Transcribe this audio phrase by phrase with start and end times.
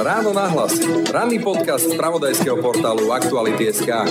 [0.00, 0.80] Ráno na hlas.
[1.12, 4.08] Ranný podcast z pravodajského portálu Aktuality.sk.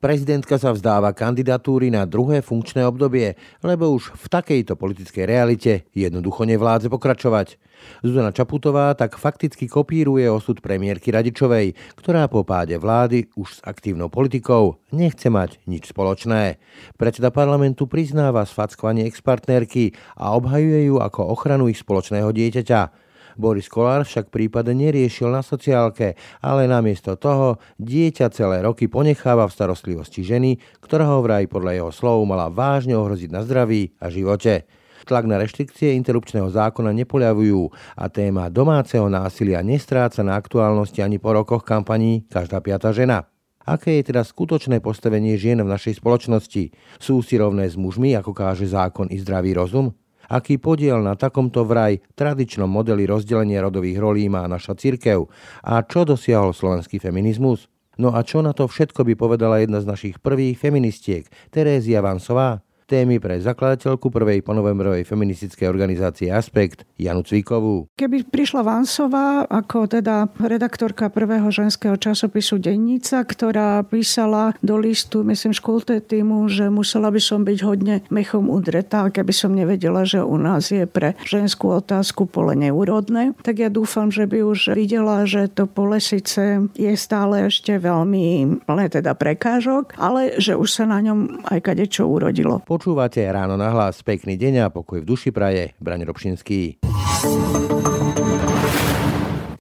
[0.00, 6.48] Prezidentka sa vzdáva kandidatúry na druhé funkčné obdobie, lebo už v takejto politickej realite jednoducho
[6.48, 7.60] nevládze pokračovať.
[8.00, 14.08] Zuzana Čaputová tak fakticky kopíruje osud premiérky Radičovej, ktorá po páde vlády už s aktívnou
[14.08, 16.56] politikou nechce mať nič spoločné.
[16.96, 23.09] Predseda parlamentu priznáva sfackovanie ex-partnerky a obhajuje ju ako ochranu ich spoločného dieťaťa.
[23.36, 29.54] Boris Kolár však prípad neriešil na sociálke, ale namiesto toho dieťa celé roky ponecháva v
[29.54, 34.66] starostlivosti ženy, ktorá ho vraj podľa jeho slov mala vážne ohroziť na zdraví a živote.
[35.10, 37.66] Tlak na reštrikcie interrupčného zákona nepoľavujú
[37.98, 43.26] a téma domáceho násilia nestráca na aktuálnosti ani po rokoch kampaní Každá piata žena.
[43.66, 46.70] Aké je teda skutočné postavenie žien v našej spoločnosti?
[47.02, 49.92] Sú si rovné s mužmi, ako káže zákon i zdravý rozum?
[50.30, 55.26] Aký podiel na takomto vraj tradičnom modeli rozdelenia rodových rolí má naša cirkev
[55.66, 57.66] a čo dosiahol slovenský feminizmus?
[57.98, 62.64] No a čo na to všetko by povedala jedna z našich prvých feministiek, Terézia Vansová?
[62.90, 67.86] Témy pre zakladateľku prvej ponovembrovej feministickej organizácie Aspekt, Janu Cvíkovú.
[67.94, 75.54] Keby prišla Vansová ako teda redaktorka prvého ženského časopisu Dennica, ktorá písala do listu, myslím,
[75.54, 80.34] školte týmu, že musela by som byť hodne mechom udretá, keby som nevedela, že u
[80.34, 85.46] nás je pre ženskú otázku pole neúrodné, tak ja dúfam, že by už videla, že
[85.46, 90.98] to pole síce je stále ešte veľmi plné teda prekážok, ale že už sa na
[90.98, 92.58] ňom aj kadečo urodilo.
[92.80, 94.00] Počúvate ráno na hlas.
[94.00, 95.76] Pekný deň a pokoj v duši praje.
[95.84, 96.80] Braň Robšinský.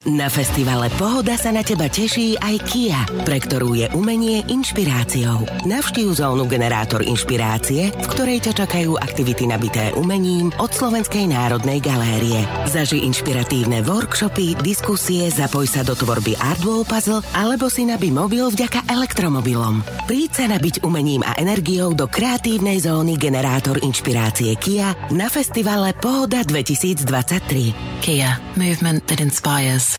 [0.10, 2.98] Na festivale Pohoda sa na teba teší aj Kia,
[3.30, 5.46] pre ktorú je umenie inšpiráciou.
[5.70, 12.42] Navštív zónu Generátor inšpirácie, v ktorej ťa čakajú aktivity nabité umením od Slovenskej národnej galérie.
[12.66, 18.90] Zaži inšpiratívne workshopy, diskusie, zapoj sa do tvorby Artwall Puzzle alebo si nabí mobil vďaka
[18.90, 19.86] elektromobilom.
[20.10, 26.42] Príď sa nabiť umením a energiou do kreatívnej zóny Generátor inšpirácie Kia na festivale Pohoda
[26.42, 28.02] 2023.
[28.02, 28.42] Kia.
[28.58, 29.99] Movement that inspires.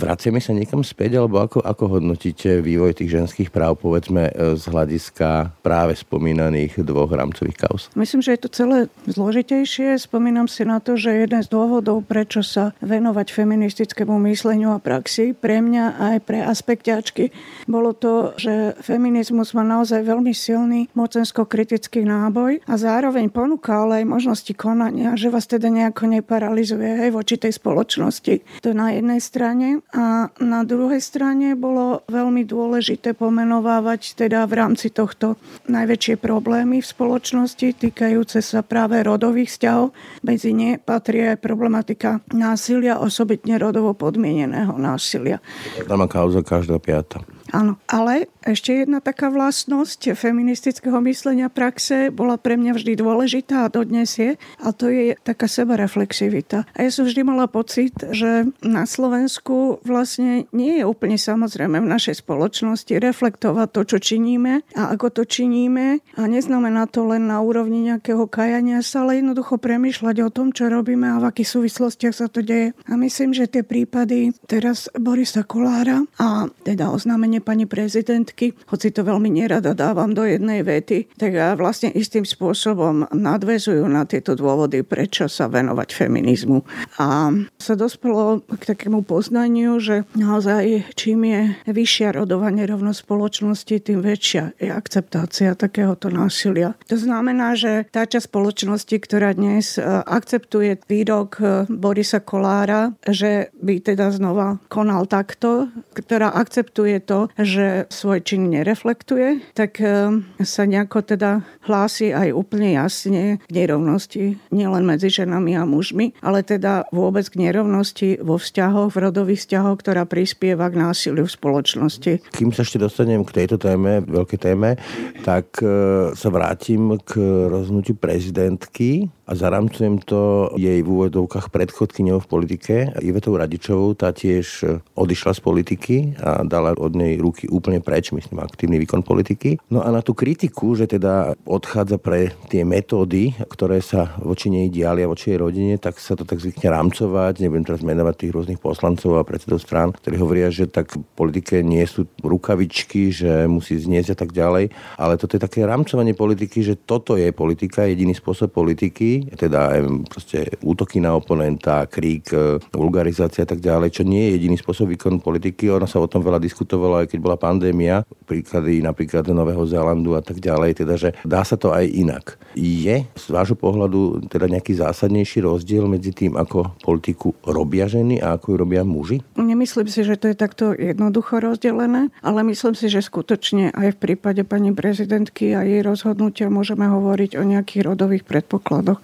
[0.00, 4.64] Vraciame sa niekam späť, alebo ako, ako hodnotíte vývoj tých ženských práv, povedzme, e, z
[4.64, 7.92] hľadiska práve spomínaných dvoch rámcových kauz?
[7.92, 10.00] Myslím, že je to celé zložitejšie.
[10.00, 15.36] Spomínam si na to, že jeden z dôvodov, prečo sa venovať feministickému mysleniu a praxi
[15.36, 17.28] pre mňa aj pre aspekťačky,
[17.68, 24.06] bolo to, že feminizmus má naozaj veľmi silný mocensko-kritický náboj a zároveň ponúka ale aj
[24.08, 28.64] možnosti konania, že vás teda nejako neparalizuje aj voči tej spoločnosti.
[28.64, 29.84] To na jednej strane.
[29.90, 35.34] A na druhej strane bolo veľmi dôležité pomenovávať teda v rámci tohto
[35.66, 39.90] najväčšie problémy v spoločnosti týkajúce sa práve rodových vzťahov.
[40.22, 45.42] Medzi ne patrí aj problematika násilia, osobitne rodovo podmieneného násilia.
[45.90, 47.26] Tam kauza každá piata.
[47.50, 53.72] Áno, ale ešte jedna taká vlastnosť feministického myslenia praxe bola pre mňa vždy dôležitá a
[53.72, 56.64] dodnes je, a to je taká sebareflexivita.
[56.72, 61.90] A ja som vždy mala pocit, že na Slovensku vlastne nie je úplne samozrejme v
[61.90, 67.42] našej spoločnosti reflektovať to, čo činíme a ako to činíme a neznamená to len na
[67.42, 72.14] úrovni nejakého kajania sa, ale jednoducho premýšľať o tom, čo robíme a v akých súvislostiach
[72.14, 72.72] sa to deje.
[72.86, 79.04] A myslím, že tie prípady teraz Borisa Kolára a teda oznámenie pani prezidentky, hoci to
[79.04, 85.26] veľmi nerada dávam do jednej vety, tak vlastne istým spôsobom nadvezujú na tieto dôvody, prečo
[85.26, 86.62] sa venovať feminizmu.
[87.00, 94.04] A sa dospelo k takému poznaniu, že naozaj čím je vyššia rodová nerovnosť spoločnosti, tým
[94.04, 96.76] väčšia je akceptácia takéhoto násilia.
[96.92, 103.48] To znamená, že tá časť spoločnosti, ktorá dnes e, akceptuje výrok e, Borisa Kolára, že
[103.58, 110.10] by teda znova konal takto, ktorá akceptuje to, že svoj čin nereflektuje, tak eh,
[110.42, 116.42] sa nejako teda hlási aj úplne jasne k nerovnosti nielen medzi ženami a mužmi, ale
[116.42, 122.12] teda vôbec k nerovnosti vo vzťahoch, v rodových vzťahoch, ktorá prispieva k násiliu v spoločnosti.
[122.34, 124.80] Kým sa ešte dostanem k tejto téme, veľké téme,
[125.22, 132.26] tak eh, sa vrátim k rozhodnutiu prezidentky a zaramcujem to jej v úvodovkách predchodkyňou v
[132.26, 134.66] politike, Ivetou Radičovou, tá tiež
[134.98, 139.62] odišla z politiky a dala od nej ruky úplne preč, myslím, aktívny výkon politiky.
[139.70, 144.66] No a na tú kritiku, že teda odchádza pre tie metódy, ktoré sa voči nej
[144.66, 147.38] dialia, voči jej rodine, tak sa to tak zvykne rámcovať.
[147.38, 151.62] Nebudem teraz menovať tých rôznych poslancov a predsedov strán, ktorí hovoria, že tak v politike
[151.62, 154.74] nie sú rukavičky, že musí zniesť a tak ďalej.
[154.98, 159.76] Ale toto je také rámcovanie politiky, že toto je politika, jediný spôsob politiky, teda
[160.08, 164.92] proste útoky na oponenta, krík, e, vulgarizácia a tak ďalej, čo nie je jediný spôsob
[164.94, 165.68] výkonu politiky.
[165.68, 170.22] Ona sa o tom veľa diskutovala, aj keď bola pandémia, príklady napríklad Nového Zélandu a
[170.22, 172.40] tak ďalej, teda že dá sa to aj inak.
[172.54, 178.38] Je z vášho pohľadu teda nejaký zásadnejší rozdiel medzi tým, ako politiku robia ženy a
[178.38, 179.18] ako ju robia muži?
[179.34, 184.00] Nemyslím si, že to je takto jednoducho rozdelené, ale myslím si, že skutočne aj v
[184.00, 189.02] prípade pani prezidentky a jej rozhodnutia môžeme hovoriť o nejakých rodových predpokladoch.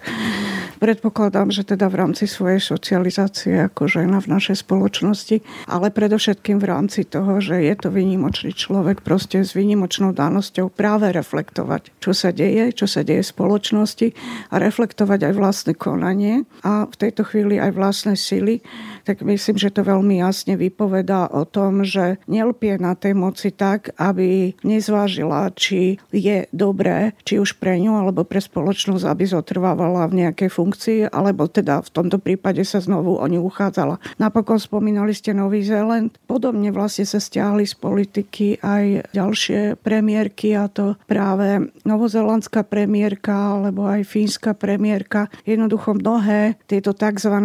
[0.77, 6.69] Predpokladám, že teda v rámci svojej socializácie ako žena v našej spoločnosti, ale predovšetkým v
[6.69, 12.29] rámci toho, že je to vynimočný človek proste s vynimočnou danosťou práve reflektovať, čo sa
[12.29, 14.07] deje, čo sa deje v spoločnosti
[14.53, 18.61] a reflektovať aj vlastné konanie a v tejto chvíli aj vlastné sily
[19.07, 23.95] tak myslím, že to veľmi jasne vypovedá o tom, že nelpie na tej moci tak,
[23.95, 30.27] aby nezvážila, či je dobré, či už pre ňu alebo pre spoločnosť, aby zotrvávala v
[30.27, 34.03] nejakej funkcii, alebo teda v tomto prípade sa znovu o ňu uchádzala.
[34.19, 36.11] Napokon spomínali ste Nový Zéland.
[36.27, 43.87] Podobne vlastne sa stiahli z politiky aj ďalšie premiérky a to práve novozelandská premiérka alebo
[43.87, 45.31] aj fínska premiérka.
[45.47, 47.35] Jednoducho mnohé tieto tzv.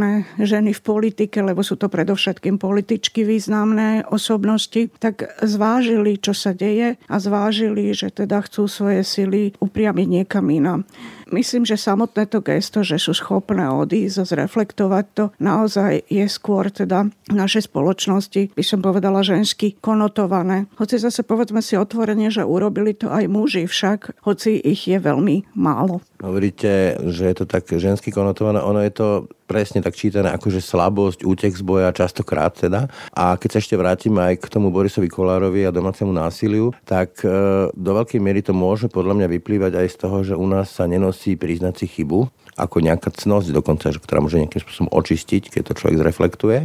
[0.43, 6.97] ženy v politike, lebo sú to predovšetkým političky významné osobnosti, tak zvážili, čo sa deje
[6.97, 10.89] a zvážili, že teda chcú svoje sily upriamiť niekam inám.
[11.33, 16.69] Myslím, že samotné to gesto, že sú schopné odísť a zreflektovať to, naozaj je skôr
[16.69, 20.69] teda v našej spoločnosti, by som povedala žensky, konotované.
[20.77, 25.57] Hoci zase povedzme si otvorene, že urobili to aj muži však, hoci ich je veľmi
[25.57, 26.05] málo.
[26.21, 29.09] Hovoríte, že je to tak žensky konotované, ono je to
[29.45, 32.89] presne tak čítané ako že slabosť, útek z boja častokrát teda.
[33.13, 37.69] A keď sa ešte vrátim aj k tomu Borisovi Kolárovi a domácemu násiliu, tak e,
[37.73, 40.89] do veľkej miery to môže podľa mňa vyplývať aj z toho, že u nás sa
[40.89, 45.79] nenosí priznať si chybu, ako nejaká cnosť dokonca, ktorá môže nejakým spôsobom očistiť, keď to
[45.79, 46.59] človek zreflektuje.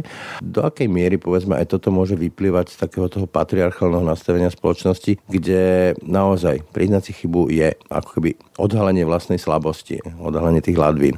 [0.44, 5.94] Do akej miery, povedzme, aj toto môže vyplývať z takého toho patriarchálneho nastavenia spoločnosti, kde
[6.04, 11.16] naozaj priznať si chybu je ako keby odhalenie vlastnej slabosti, odhalenie tých ladvín.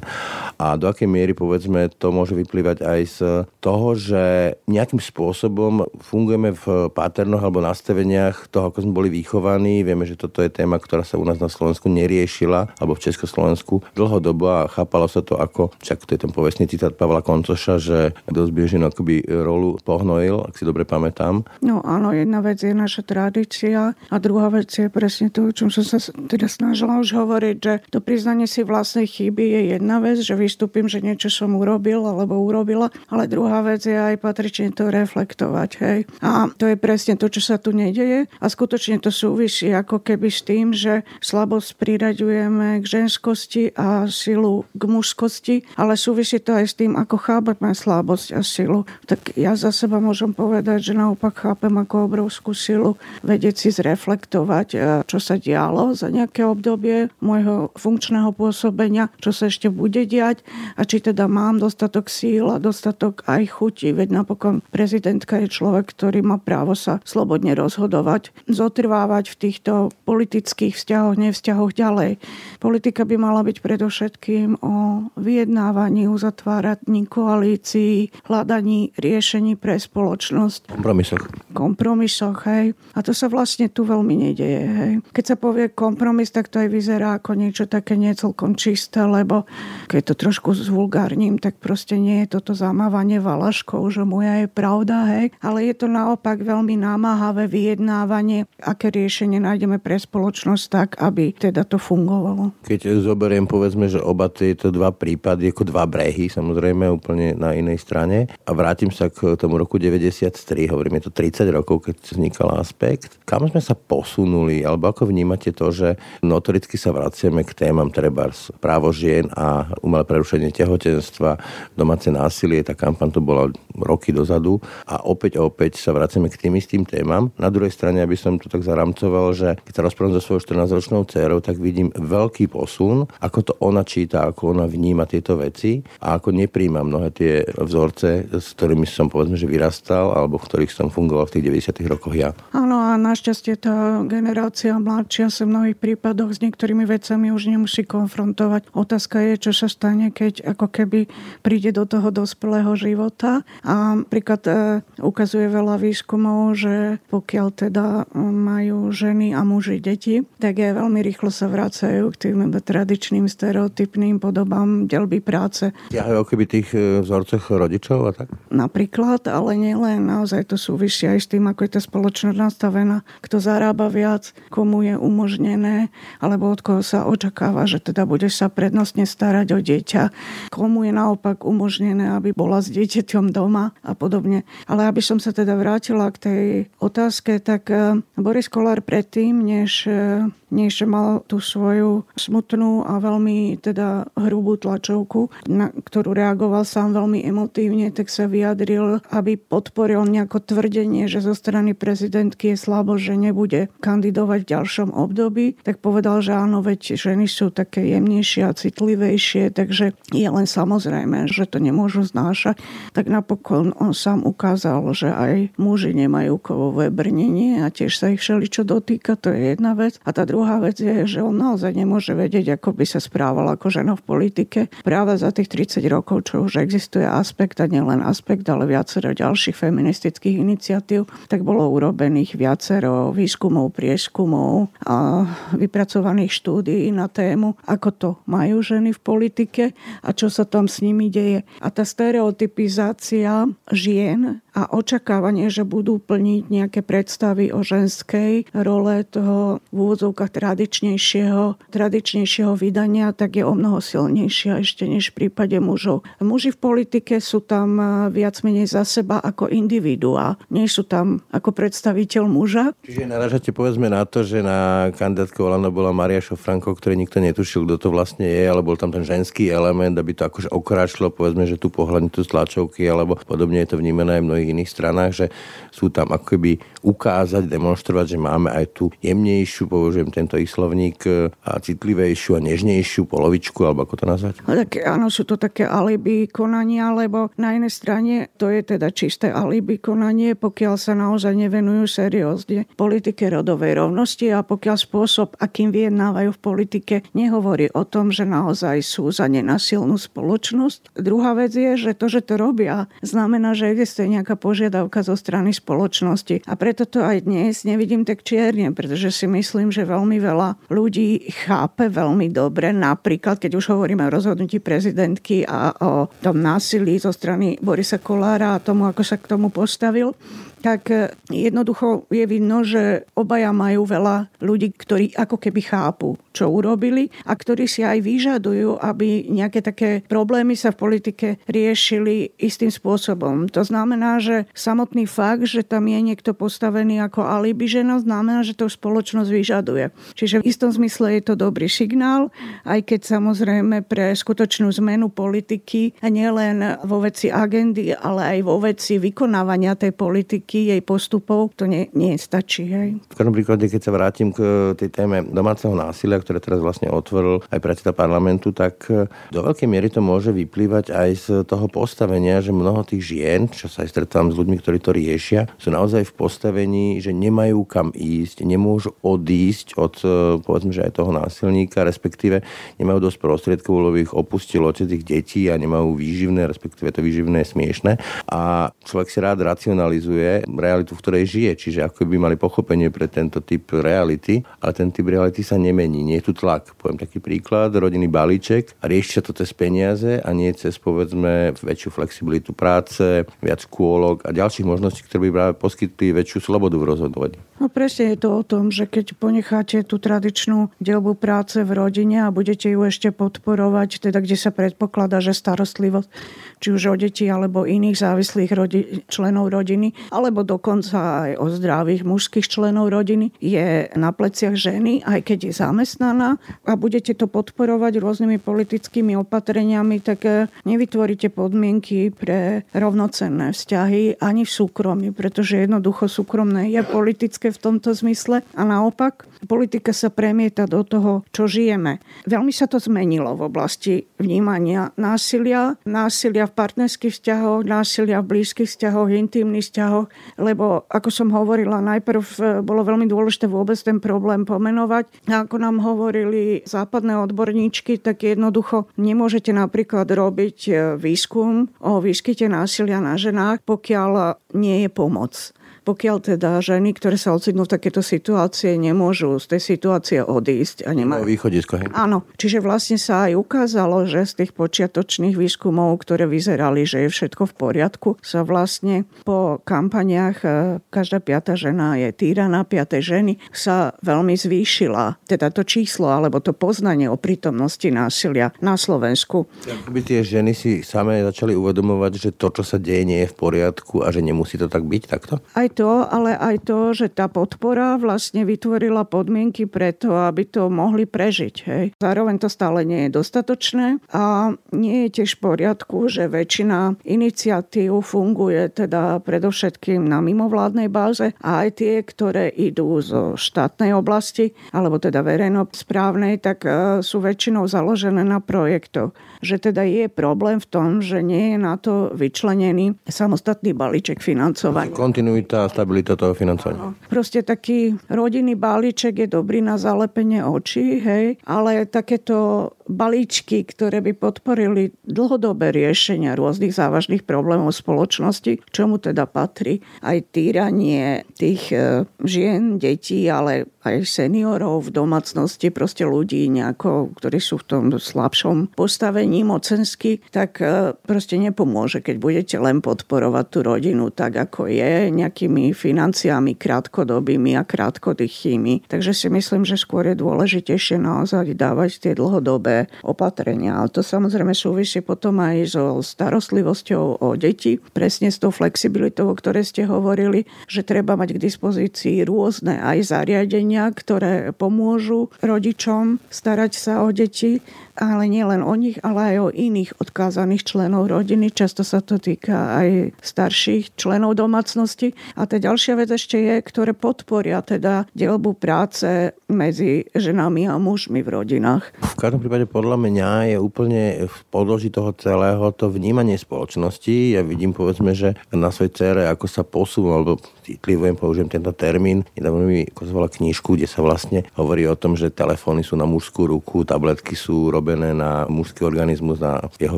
[0.61, 3.17] A do akej miery, povedzme, to môže vyplývať aj z
[3.59, 9.81] toho, že nejakým spôsobom fungujeme v paternoch alebo nastaveniach toho, ako sme boli vychovaní.
[9.81, 13.81] Vieme, že toto je téma, ktorá sa u nás na Slovensku neriešila, alebo v Československu
[13.97, 18.17] dlhodobo a chápalo sa to ako, čak to je ten povestný citát Pavla Koncoša, že
[18.27, 21.47] dosť bežne akoby rolu pohnojil, ak si dobre pamätám.
[21.63, 25.71] No áno, jedna vec je naša tradícia a druhá vec je presne to, o čom
[25.71, 30.19] som sa teda snažila už hovoriť, že to priznanie si vlastnej chyby je jedna vec,
[30.19, 34.91] že vystúpim, že niečo som urobil alebo urobila, ale druhá vec je aj patrične to
[34.91, 35.69] reflektovať.
[35.79, 35.99] Hej.
[36.19, 40.27] A to je presne to, čo sa tu nedeje a skutočne to súvisí ako keby
[40.27, 46.65] s tým, že slabosť priraďujeme k ženskosti a silu k mužskosti, ale súvisí to aj
[46.67, 48.83] s tým, ako chápeme slabosť a silu.
[49.07, 54.67] Tak ja za seba môžem povedať, že naopak chápem ako obrovskú silu vedieť si zreflektovať,
[54.73, 60.41] e, čo sa dialo za nejaké obdobie môjho funkčného pôsobenia, čo sa ešte bude diať
[60.75, 65.93] a či teda mám dostatok síl a dostatok aj chuti, veď napokon prezidentka je človek,
[65.93, 69.73] ktorý má právo sa slobodne rozhodovať, zotrvávať v týchto
[70.09, 72.17] politických vzťahoch, nevzťahoch ďalej.
[72.57, 80.71] Politika by mala byť predovšetkým o vyjednávaní, uzatváraní koalícií, hľadaní riešení pre spoločnosť.
[80.71, 81.23] Kompromisoch.
[81.51, 82.73] Kompromisoch, hej.
[82.95, 84.93] A to sa vlastne tu veľmi nedeje, hej.
[85.13, 89.45] Keď sa povie kompromis, tak to aj vyzerá ako niečo také necelkom čisté, lebo
[89.91, 94.97] keď to trošku zvulgárním, tak proste nie je toto zamávanie valaškou, že moja je pravda,
[95.11, 95.25] hej.
[95.43, 101.67] Ale je to naopak veľmi námahavé vyjednávanie, aké riešenie nájdeme pre spoločnosť tak, aby teda
[101.67, 102.55] to fungovalo.
[102.63, 107.83] Keď zoberiem povedzme, že oba tieto dva prípady ako dva brehy, samozrejme úplne na inej
[107.83, 108.31] strane.
[108.47, 110.33] A vrátim sa k tomu roku 93,
[110.71, 113.19] hovorím, je to 30 rokov, keď vznikal aspekt.
[113.27, 118.31] Kam sme sa posunuli, alebo ako vnímate to, že notoricky sa vraciame k témam treba
[118.63, 121.37] právo žien a umelé prerušenie tehotenstva
[121.75, 126.47] domáce násilie, tá kampaň to bola roky dozadu a opäť a opäť sa vraceme k
[126.47, 127.31] tým istým témam.
[127.35, 131.03] Na druhej strane, aby som to tak zaramcoval, že keď sa rozprávam so svojou 14-ročnou
[131.07, 136.19] dcerou, tak vidím veľký posun, ako to ona číta, ako ona vníma tieto veci a
[136.19, 140.91] ako nepríjma mnohé tie vzorce, s ktorými som povedzme, že vyrastal alebo v ktorých som
[140.91, 141.87] fungoval v tých 90.
[141.87, 142.35] rokoch ja.
[142.51, 147.87] Áno a našťastie tá generácia mladšia sa v mnohých prípadoch s niektorými vecami už nemusí
[147.87, 148.73] konfrontovať.
[148.75, 150.99] Otázka je, čo sa stane, keď ako keby
[151.45, 153.47] príde do toho dospelého života.
[153.63, 157.85] A príklad e, ukazuje veľa výskumov, že pokiaľ teda
[158.17, 164.10] majú ženy a muži deti, tak je veľmi rýchlo sa vracajú k tým tradičným stereotypným
[164.17, 165.71] podobám delby práce.
[165.93, 168.27] Ja o keby tých e, vzorcoch rodičov a tak?
[168.51, 170.09] Napríklad, ale nielen.
[170.09, 173.05] Naozaj to súvisí aj s tým, ako je tá spoločnosť nastavená.
[173.21, 178.49] Kto zarába viac, komu je umožnené, alebo od koho sa očakáva, že teda bude sa
[178.51, 180.03] prednostne starať o dieťa,
[180.49, 184.43] komu je naopak umožnené, aby bola s dieťaťom doma a podobne.
[184.65, 186.43] Ale aby som sa teda vrátila k tej
[186.81, 193.57] otázke, tak e, Boris Kolár predtým, než e, než mal tú svoju smutnú a veľmi
[193.57, 200.43] teda hrubú tlačovku, na ktorú reagoval sám veľmi emotívne, tak sa vyjadril, aby podporil nejako
[200.43, 206.19] tvrdenie, že zo strany prezidentky je slabo, že nebude kandidovať v ďalšom období, tak povedal,
[206.19, 211.63] že áno, veď ženy sú také jemnejšie a citlivejšie, takže je len samozrejme, že to
[211.63, 212.59] nemôžu znášať.
[212.91, 218.19] Tak napokon on sám ukázal, že aj muži nemajú kovové brnenie a tiež sa ich
[218.19, 220.01] všeličo dotýka, to je jedna vec.
[220.03, 223.45] A tá druhá druhá vec je, že on naozaj nemôže vedieť, ako by sa správal
[223.53, 224.73] ako žena v politike.
[224.81, 229.53] Práve za tých 30 rokov, čo už existuje aspekt, a nielen aspekt, ale viacero ďalších
[229.53, 238.09] feministických iniciatív, tak bolo urobených viacero výskumov, prieskumov a vypracovaných štúdií na tému, ako to
[238.25, 239.63] majú ženy v politike
[240.01, 241.45] a čo sa tam s nimi deje.
[241.61, 249.63] A tá stereotypizácia žien a očakávanie, že budú plniť nejaké predstavy o ženskej role toho
[249.71, 256.03] v úvodzovkách tradičnejšieho, tradičnejšieho vydania, tak je o mnoho silnejšia ešte než v prípade mužov.
[256.19, 261.23] Muži v politike sú tam e, viac menej za seba ako individuá, nie sú tam
[261.31, 262.75] ako predstaviteľ muža.
[262.83, 267.63] Čiže naražate povedzme na to, že na kandidátke Olano bola Maria Šofranko, ktorý nikto netušil,
[267.63, 271.47] kto to vlastne je, ale bol tam ten ženský element, aby to akože okráčlo, povedzme,
[271.47, 275.11] že tu pohľadniť tu tlačovky, alebo podobne je to vnímané aj mnohých mnohých iných stranách,
[275.13, 275.25] že
[275.69, 281.05] sú tam akoby ukázať, demonstrovať, že máme aj tú jemnejšiu, použijem tento ich slovník,
[281.45, 284.33] a citlivejšiu a nežnejšiu polovičku, alebo ako to nazvať?
[284.49, 288.89] No tak áno, sú to také alibi konania, lebo na jednej strane to je teda
[288.89, 295.69] čisté alibi konanie, pokiaľ sa naozaj nevenujú seriózne politike rodovej rovnosti a pokiaľ spôsob, akým
[295.69, 300.97] vyjednávajú v politike, nehovorí o tom, že naozaj sú za nenasilnú spoločnosť.
[300.97, 305.19] Druhá vec je, že to, že to robia, znamená, že existuje nejaká nejaká požiadavka zo
[305.19, 306.47] strany spoločnosti.
[306.47, 311.27] A preto to aj dnes nevidím tak čierne, pretože si myslím, že veľmi veľa ľudí
[311.43, 317.11] chápe veľmi dobre, napríklad keď už hovoríme o rozhodnutí prezidentky a o tom násilí zo
[317.11, 320.15] strany Borisa Kolára a tomu, ako sa k tomu postavil,
[320.61, 326.47] tak e, jednoducho je vidno, že obaja majú veľa ľudí, ktorí ako keby chápu, čo
[326.53, 332.69] urobili a ktorí si aj vyžadujú, aby nejaké také problémy sa v politike riešili istým
[332.69, 333.49] spôsobom.
[333.51, 338.53] To znamená, že samotný fakt, že tam je niekto postavený ako alibi žena, znamená, že
[338.53, 339.85] to spoločnosť vyžaduje.
[340.13, 342.29] Čiže v istom zmysle je to dobrý signál,
[342.63, 349.01] aj keď samozrejme pre skutočnú zmenu politiky nielen vo veci agendy, ale aj vo veci
[349.01, 352.67] vykonávania tej politiky metodiky, jej postupov, to nie, nie stačí.
[352.67, 352.99] Hej.
[353.07, 356.91] V každom príklade, keď sa vrátim k eh, tej téme domáceho násilia, ktoré teraz vlastne
[356.91, 361.67] otvoril aj predseda parlamentu, tak eh, do veľkej miery to môže vyplývať aj z toho
[361.71, 365.71] postavenia, že mnoho tých žien, čo sa aj stretávam s ľuďmi, ktorí to riešia, sú
[365.71, 370.11] naozaj v postavení, že nemajú kam ísť, nemôžu odísť od eh,
[370.43, 372.43] povedzme, že aj toho násilníka, respektíve
[372.81, 377.43] nemajú dosť prostriedkov, lebo ich opustil otec ich detí a nemajú výživné, respektíve to výživné
[377.45, 377.91] je smiešné.
[378.27, 381.51] A človek si rád racionalizuje, realitu, v ktorej žije.
[381.57, 386.05] Čiže ako by mali pochopenie pre tento typ reality, ale ten typ reality sa nemení.
[386.05, 386.77] Nie je tu tlak.
[386.77, 391.89] Poviem taký príklad, rodinný balíček rieši sa to cez peniaze a nie cez povedzme väčšiu
[391.95, 397.39] flexibilitu práce, viac kôlok a ďalších možností, ktoré by práve poskytli väčšiu slobodu v rozhodovaní.
[397.61, 402.25] No presne je to o tom, že keď ponecháte tú tradičnú dielbu práce v rodine
[402.25, 406.09] a budete ju ešte podporovať, teda kde sa predpokladá, že starostlivosť
[406.57, 411.51] či už o deti alebo iných závislých rodi- členov rodiny, ale alebo dokonca aj o
[411.51, 416.39] zdravých mužských členov rodiny je na pleciach ženy, aj keď je zamestnaná.
[416.63, 424.47] A budete to podporovať rôznymi politickými opatreniami, tak e, nevytvoríte podmienky pre rovnocenné vzťahy ani
[424.47, 430.69] v súkromí, pretože jednoducho súkromné je politické v tomto zmysle a naopak politika sa premieta
[430.69, 432.01] do toho, čo žijeme.
[432.29, 438.69] Veľmi sa to zmenilo v oblasti vnímania násilia, násilia v partnerských vzťahoch, násilia v blízkych
[438.69, 444.45] vzťahoch, intimných vzťahoch, lebo ako som hovorila, najprv e, bolo veľmi dôležité vôbec ten problém
[444.45, 445.29] pomenovať.
[445.29, 452.45] A ako nám hovorili západné odborníčky, tak jednoducho nemôžete napríklad robiť e, výskum o výskyte
[452.45, 458.05] násilia na ženách, pokiaľ nie je pomoc pokiaľ teda ženy, ktoré sa ocitnú v takéto
[458.05, 460.85] situácie, nemôžu z tej situácie odísť.
[460.85, 461.81] A nemajú východisko.
[461.81, 461.89] Hej?
[461.97, 467.09] Áno, čiže vlastne sa aj ukázalo, že z tých počiatočných výskumov, ktoré vyzerali, že je
[467.09, 470.49] všetko v poriadku, sa vlastne po kampaniach e,
[470.93, 475.17] každá piata žena je týraná, piatej ženy sa veľmi zvýšila.
[475.25, 479.49] Teda to číslo alebo to poznanie o prítomnosti násilia na Slovensku.
[479.89, 483.35] By tie ženy si same začali uvedomovať, že to, čo sa deje, nie je v
[483.39, 485.41] poriadku a že nemusí to tak byť takto?
[485.55, 491.07] Aj to, ale aj to, že tá podpora vlastne vytvorila podmienky preto, aby to mohli
[491.07, 491.55] prežiť.
[491.67, 491.85] Hej.
[491.97, 498.03] Zároveň to stále nie je dostatočné a nie je tiež v poriadku, že väčšina iniciatív
[498.03, 504.97] funguje teda predovšetkým na mimovládnej báze a aj tie, ktoré idú zo štátnej oblasti alebo
[504.97, 506.71] teda verejnosprávnej, tak e,
[507.05, 509.15] sú väčšinou založené na projektoch.
[509.41, 514.93] Že teda je problém v tom, že nie je na to vyčlenený samostatný balíček financovania.
[514.93, 516.93] Kontinuita a stabilita toho financovania.
[517.07, 524.11] Proste taký rodinný balíček je dobrý na zalepenie očí, hej, ale takéto balíčky, ktoré by
[524.17, 532.75] podporili dlhodobé riešenia rôznych závažných problémov spoločnosti, čomu teda patrí aj týranie tých e, žien,
[532.75, 539.41] detí, ale aj seniorov v domácnosti, proste ľudí nejako, ktorí sú v tom slabšom postavení
[539.41, 545.73] mocensky, tak e, proste nepomôže, keď budete len podporovať tú rodinu tak, ako je, nejakými
[545.73, 548.85] financiami krátkodobými a krátkodýchými.
[548.85, 553.81] Takže si myslím, že skôr je dôležitejšie naozaj dávať tie dlhodobé opatrenia.
[553.81, 559.37] Ale to samozrejme súvisí potom aj so starostlivosťou o deti, presne s tou flexibilitou, o
[559.37, 566.71] ktorej ste hovorili, že treba mať k dispozícii rôzne aj zariadenia, ktoré pomôžu rodičom starať
[566.75, 567.63] sa o deti
[567.97, 571.51] ale nie len o nich, ale aj o iných odkázaných členov rodiny.
[571.51, 575.13] Často sa to týka aj starších členov domácnosti.
[575.35, 581.19] A tá ďalšia vec ešte je, ktoré podporia teda dielbu práce medzi ženami a mužmi
[581.25, 581.91] v rodinách.
[581.99, 587.35] V každom prípade podľa mňa je úplne v podloží toho celého to vnímanie spoločnosti.
[587.35, 592.23] Ja vidím povedzme, že na svojej cere, ako sa posúva, alebo citlivujem, použijem tento termín.
[592.37, 596.47] Nedávno mi kozovala knižku, kde sa vlastne hovorí o tom, že telefóny sú na mužskú
[596.47, 599.97] ruku, tabletky sú urobené na mužský organizmus, na jeho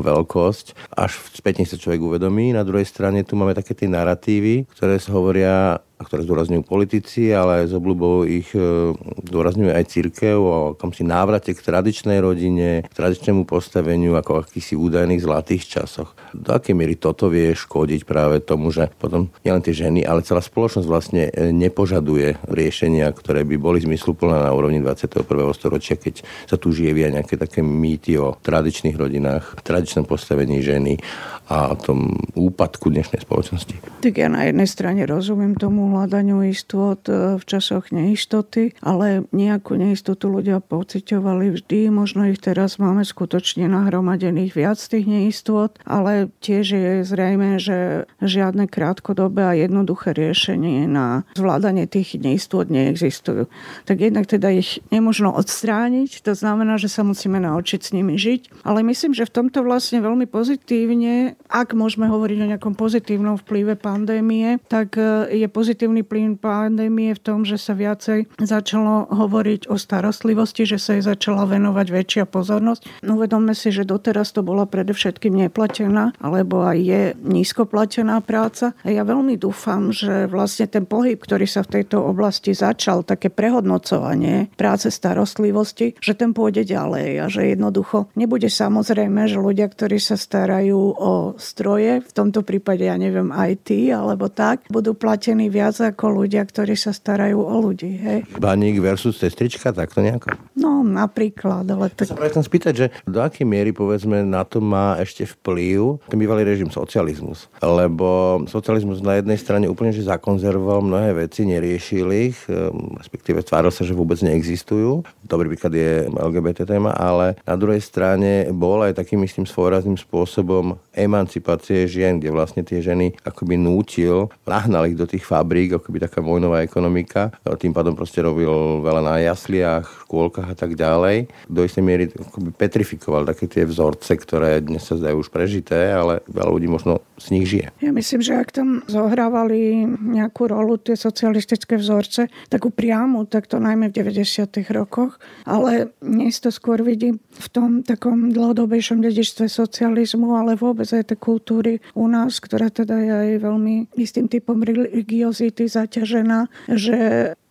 [0.00, 0.88] veľkosť.
[0.96, 2.56] Až spätne sa človek uvedomí.
[2.56, 7.72] Na druhej strane tu máme také tie narratívy, ktoré hovoria ktoré zdôrazňujú politici, ale s
[7.72, 8.90] obľubou ich e,
[9.30, 15.22] zdôrazňuje aj církev o si návrate k tradičnej rodine, k tradičnému postaveniu ako akýsi údajných
[15.22, 16.14] zlatých časoch.
[16.34, 20.42] Do akej miery toto vie škodiť práve tomu, že potom nielen tie ženy, ale celá
[20.42, 25.26] spoločnosť vlastne e, nepožaduje riešenia, ktoré by boli zmysluplné na úrovni 21.
[25.54, 30.98] storočia, keď sa tu žije nejaké také mýty o tradičných rodinách, tradičnom postavení ženy
[31.44, 34.00] a tom úpadku dnešnej spoločnosti.
[34.00, 39.76] Tak ja na jednej strane rozumiem tomu hľadaniu istot e, v časoch neistoty, ale nejakú
[39.76, 41.92] neistotu ľudia pociťovali vždy.
[41.92, 48.70] Možno ich teraz máme skutočne nahromadených viac tých neistot, ale tiež je zrejme, že žiadne
[48.70, 53.50] krátkodobé a jednoduché riešenie na zvládanie tých neistot neexistujú.
[53.84, 58.64] Tak jednak teda ich nemožno odstrániť, to znamená, že sa musíme naučiť s nimi žiť,
[58.64, 63.78] ale myslím, že v tomto vlastne veľmi pozitívne ak môžeme hovoriť o nejakom pozitívnom vplyve
[63.78, 69.74] pandémie, tak e, je pozitívny plyn pandémie v tom, že sa viacej začalo hovoriť o
[69.74, 73.02] starostlivosti, že sa jej začala venovať väčšia pozornosť.
[73.02, 78.78] No uvedomme si, že doteraz to bola predovšetkým neplatená, alebo aj je nízkoplatená práca.
[78.86, 83.34] A ja veľmi dúfam, že vlastne ten pohyb, ktorý sa v tejto oblasti začal, také
[83.34, 89.98] prehodnocovanie práce starostlivosti, že ten pôjde ďalej a že jednoducho nebude samozrejme, že ľudia, ktorí
[89.98, 95.63] sa starajú o stroje, v tomto prípade ja neviem IT alebo tak, budú platení viac
[95.64, 97.96] viac ako ľudia, ktorí sa starajú o ľudí.
[97.96, 98.18] Hej.
[98.36, 100.36] Baník versus sestrička, takto nejako?
[100.52, 101.64] No, napríklad.
[101.64, 102.12] Ale tak...
[102.12, 106.44] Sa chcem spýtať, že do akej miery, povedzme, na to má ešte vplyv ten bývalý
[106.44, 107.48] režim socializmus.
[107.64, 113.72] Lebo socializmus na jednej strane úplne že zakonzervoval mnohé veci, neriešil ich, ehm, respektíve tváril
[113.72, 115.00] sa, že vôbec neexistujú.
[115.24, 120.76] Dobrý príklad je LGBT téma, ale na druhej strane bol aj takým, myslím, svojrazným spôsobom
[120.92, 126.18] emancipácie žien, kde vlastne tie ženy akoby nútil, nahnal ich do tých fabrík, akoby taká
[126.24, 127.30] vojnová ekonomika.
[127.44, 131.26] Tým pádom proste robil veľa na jasliach, škôlkach a tak ďalej.
[131.50, 136.22] Do istej miery akoby petrifikoval také tie vzorce, ktoré dnes sa zdajú už prežité, ale
[136.30, 137.74] veľa ľudí možno z nich žije.
[137.82, 143.58] Ja myslím, že ak tam zohrávali nejakú rolu tie socialistické vzorce, takú priamu, tak to
[143.58, 144.46] najmä v 90.
[144.72, 151.10] rokoch, ale dnes to skôr vidím v tom takom dlhodobejšom dedičstve socializmu, ale vôbec aj
[151.10, 156.98] tej kultúry u nás, ktorá teda je aj veľmi istým typom religiozity zaťažená, že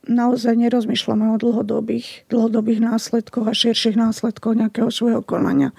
[0.03, 5.71] naozaj nerozmýšľame o dlhodobých, dlhodobých následkoch a širších následkoch nejakého svojho konania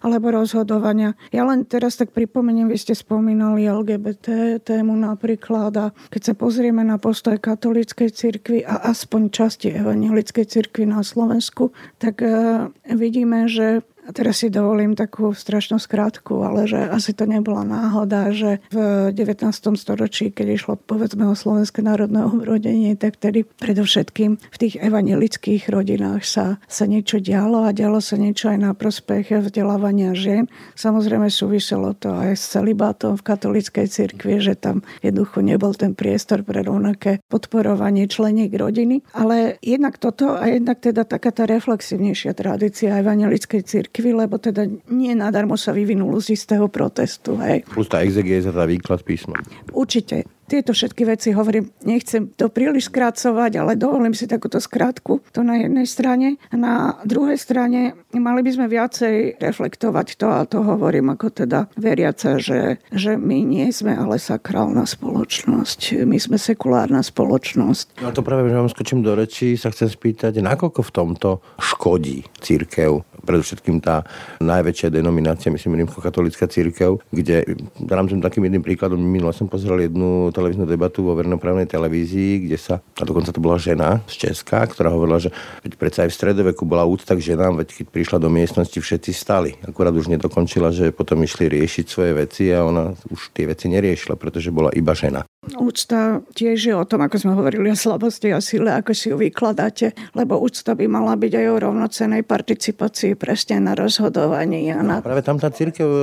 [0.00, 1.18] alebo rozhodovania.
[1.34, 6.86] Ja len teraz tak pripomeniem, vy ste spomínali LGBT tému napríklad a keď sa pozrieme
[6.86, 13.82] na postoj katolíckej cirkvi a aspoň časti evangelickej cirkvi na Slovensku, tak uh, vidíme, že
[14.12, 19.48] teraz si dovolím takú strašnú skrátku, ale že asi to nebola náhoda, že v 19.
[19.74, 26.22] storočí, keď išlo povedzme o Slovenské národné obrodenie, tak tedy predovšetkým v tých evangelických rodinách
[26.28, 30.46] sa, sa niečo dialo a dialo sa niečo aj na prospech vzdelávania žien.
[30.76, 36.44] Samozrejme súviselo to aj s celibátom v katolíckej cirkvi, že tam jednoducho nebol ten priestor
[36.44, 39.00] pre rovnaké podporovanie členiek rodiny.
[39.16, 44.66] Ale jednak toto a jednak teda taká tá reflexívnejšia tradícia evangelickej cirkvi cirkvi, lebo teda
[44.90, 47.38] nie nadarmo sa vyvinulo z istého protestu.
[47.38, 47.62] Hej.
[47.70, 49.38] Plus tá exegéza, tá výklad písma.
[49.70, 55.24] Určite tieto všetky veci hovorím, nechcem to príliš skracovať, ale dovolím si takúto skrátku.
[55.32, 56.36] To na jednej strane.
[56.52, 62.36] Na druhej strane mali by sme viacej reflektovať to, a to hovorím ako teda veriaca,
[62.36, 66.04] že, že my nie sme ale sakrálna spoločnosť.
[66.04, 68.04] My sme sekulárna spoločnosť.
[68.04, 72.28] No to práve, že vám skočím do reči, sa chcem spýtať, nakoľko v tomto škodí
[72.44, 74.02] církev predovšetkým tá
[74.42, 77.46] najväčšia denominácia, myslím, rímsko-katolická církev, kde
[77.78, 82.58] dám som takým jedným príkladom, minule som pozrel jednu televíznu debatu vo verejnoprávnej televízii, kde
[82.58, 85.30] sa, a dokonca to bola žena z Česka, ktorá hovorila, že
[85.62, 89.10] veď predsa aj v stredoveku bola úcta k ženám, veď keď prišla do miestnosti, všetci
[89.14, 89.54] stali.
[89.62, 94.18] Akurát už nedokončila, že potom išli riešiť svoje veci a ona už tie veci neriešila,
[94.18, 95.22] pretože bola iba žena.
[95.42, 99.18] Úcta tiež je o tom, ako sme hovorili o slabosti a sile, ako si ju
[99.18, 104.70] vykladáte, lebo úcta by mala byť aj o rovnocenej participácii presne na rozhodovaní.
[104.70, 105.02] A na...
[105.02, 106.02] No, práve tam tá církev, e,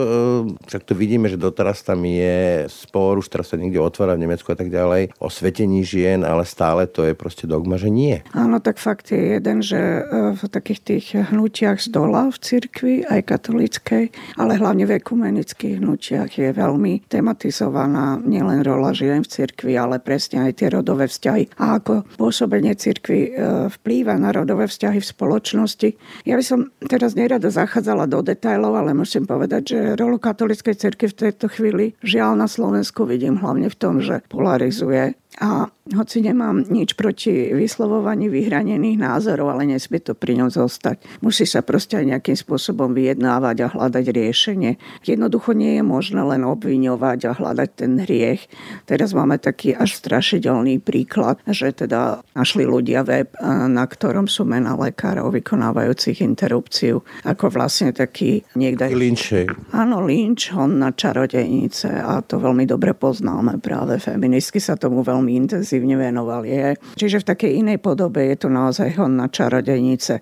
[0.67, 4.51] však to vidíme, že doteraz tam je spor, už teraz sa niekde otvára v Nemecku
[4.51, 8.19] a tak ďalej, o svetení žien, ale stále to je proste dogma, že nie.
[8.35, 10.01] Áno, tak fakt je jeden, že e,
[10.35, 16.27] v takých tých hnutiach z dola v cirkvi, aj katolíckej, ale hlavne v ekumenických hnutiach
[16.35, 22.09] je veľmi tematizovaná nielen rola žien cirkvi, ale presne aj tie rodové vzťahy a ako
[22.17, 23.31] pôsobenie cirkvi e,
[23.69, 25.89] vplýva na rodové vzťahy v spoločnosti.
[26.25, 31.07] Ja by som teraz nerada zachádzala do detajlov, ale musím povedať, že rolu katolíckej cirkvi
[31.13, 36.65] v tejto chvíli žiaľ na Slovensku vidím hlavne v tom, že polarizuje a hoci nemám
[36.67, 41.23] nič proti vyslovovaní vyhranených názorov, ale nesmie to pri ňom zostať.
[41.23, 44.81] Musí sa proste aj nejakým spôsobom vyjednávať a hľadať riešenie.
[45.05, 48.49] Jednoducho nie je možné len obviňovať a hľadať ten hriech.
[48.89, 53.31] Teraz máme taký až strašidelný príklad, že teda našli ľudia web,
[53.69, 57.05] na ktorom sú mena lekárov vykonávajúcich interrupciu.
[57.23, 58.91] Ako vlastne taký niekde...
[58.91, 59.31] Lynch.
[59.71, 64.01] Áno, Lynch, on na čarodejnice a to veľmi dobre poznáme práve.
[64.01, 65.45] Feministky sa tomu veľmi veľmi
[65.79, 66.43] intenzívne venoval.
[66.43, 66.75] Je.
[66.99, 70.19] Čiže v takej inej podobe je to naozaj hon na čarodejnice.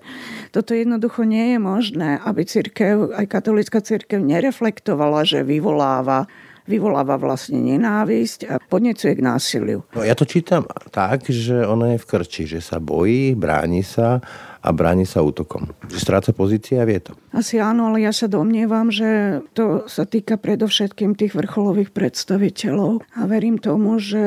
[0.54, 6.30] Toto jednoducho nie je možné, aby církev, aj katolická církev nereflektovala, že vyvoláva
[6.68, 9.88] vyvoláva vlastne nenávisť a podnecuje k násiliu.
[9.96, 14.20] No, ja to čítam tak, že ona je v krči, že sa bojí, bráni sa
[14.68, 15.72] a bráni sa útokom.
[15.88, 17.16] Stráca pozícia a vie to.
[17.32, 23.24] Asi áno, ale ja sa domnievam, že to sa týka predovšetkým tých vrcholových predstaviteľov a
[23.24, 24.20] verím tomu, že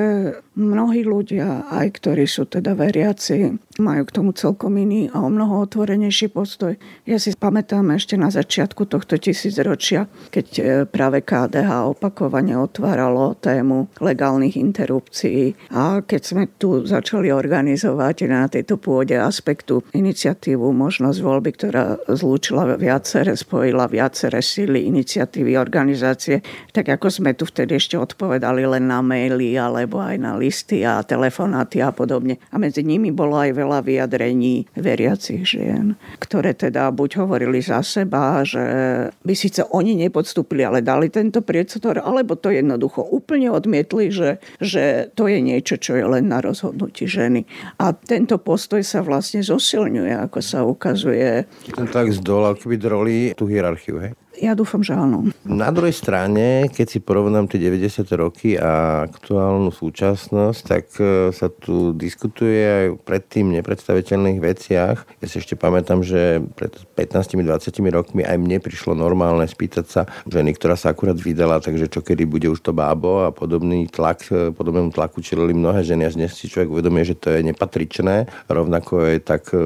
[0.58, 5.64] mnohí ľudia, aj ktorí sú teda veriaci, majú k tomu celkom iný a o mnoho
[5.70, 6.76] otvorenejší postoj.
[7.06, 13.94] Ja si pamätám ešte na začiatku tohto tisícročia, keď e, práve KDH opakovane otváralo tému
[14.02, 21.20] legálnych interrupcií a keď sme tu začali organizovať na tejto pôde aspektu iniciatívy iniciatívu, možnosť
[21.20, 26.40] voľby, ktorá zlúčila viaceré, spojila viaceré síly, iniciatívy, organizácie,
[26.72, 31.04] tak ako sme tu vtedy ešte odpovedali len na maily alebo aj na listy a
[31.04, 32.40] telefonáty a podobne.
[32.48, 38.48] A medzi nimi bolo aj veľa vyjadrení veriacich žien, ktoré teda buď hovorili za seba,
[38.48, 38.64] že
[39.12, 45.12] by síce oni nepodstúpili, ale dali tento priestor, alebo to jednoducho úplne odmietli, že, že
[45.12, 47.44] to je niečo, čo je len na rozhodnutí ženy.
[47.84, 51.48] A tento postoj sa vlastne zosilňuje, ako sa ukazuje.
[51.72, 54.12] Ten tak z dola, keby droli tú hierarchiu, hej?
[54.42, 55.30] Ja dúfam, že áno.
[55.46, 58.10] Na druhej strane, keď si porovnám tie 90.
[58.18, 64.98] roky a aktuálnu súčasnosť, tak e, sa tu diskutuje aj predtým nepredstaviteľných veciach.
[65.22, 67.46] Ja si ešte pamätám, že pred 15-20
[67.94, 72.26] rokmi aj mne prišlo normálne spýtať sa ženy, ktorá sa akurát vydala, takže čo kedy
[72.26, 76.10] bude už to bábo a podobný tlak, e, podobnému tlaku čelili mnohé ženy.
[76.10, 78.26] Až dnes si človek uvedomuje, že to je nepatričné.
[78.50, 79.62] Rovnako je tak e,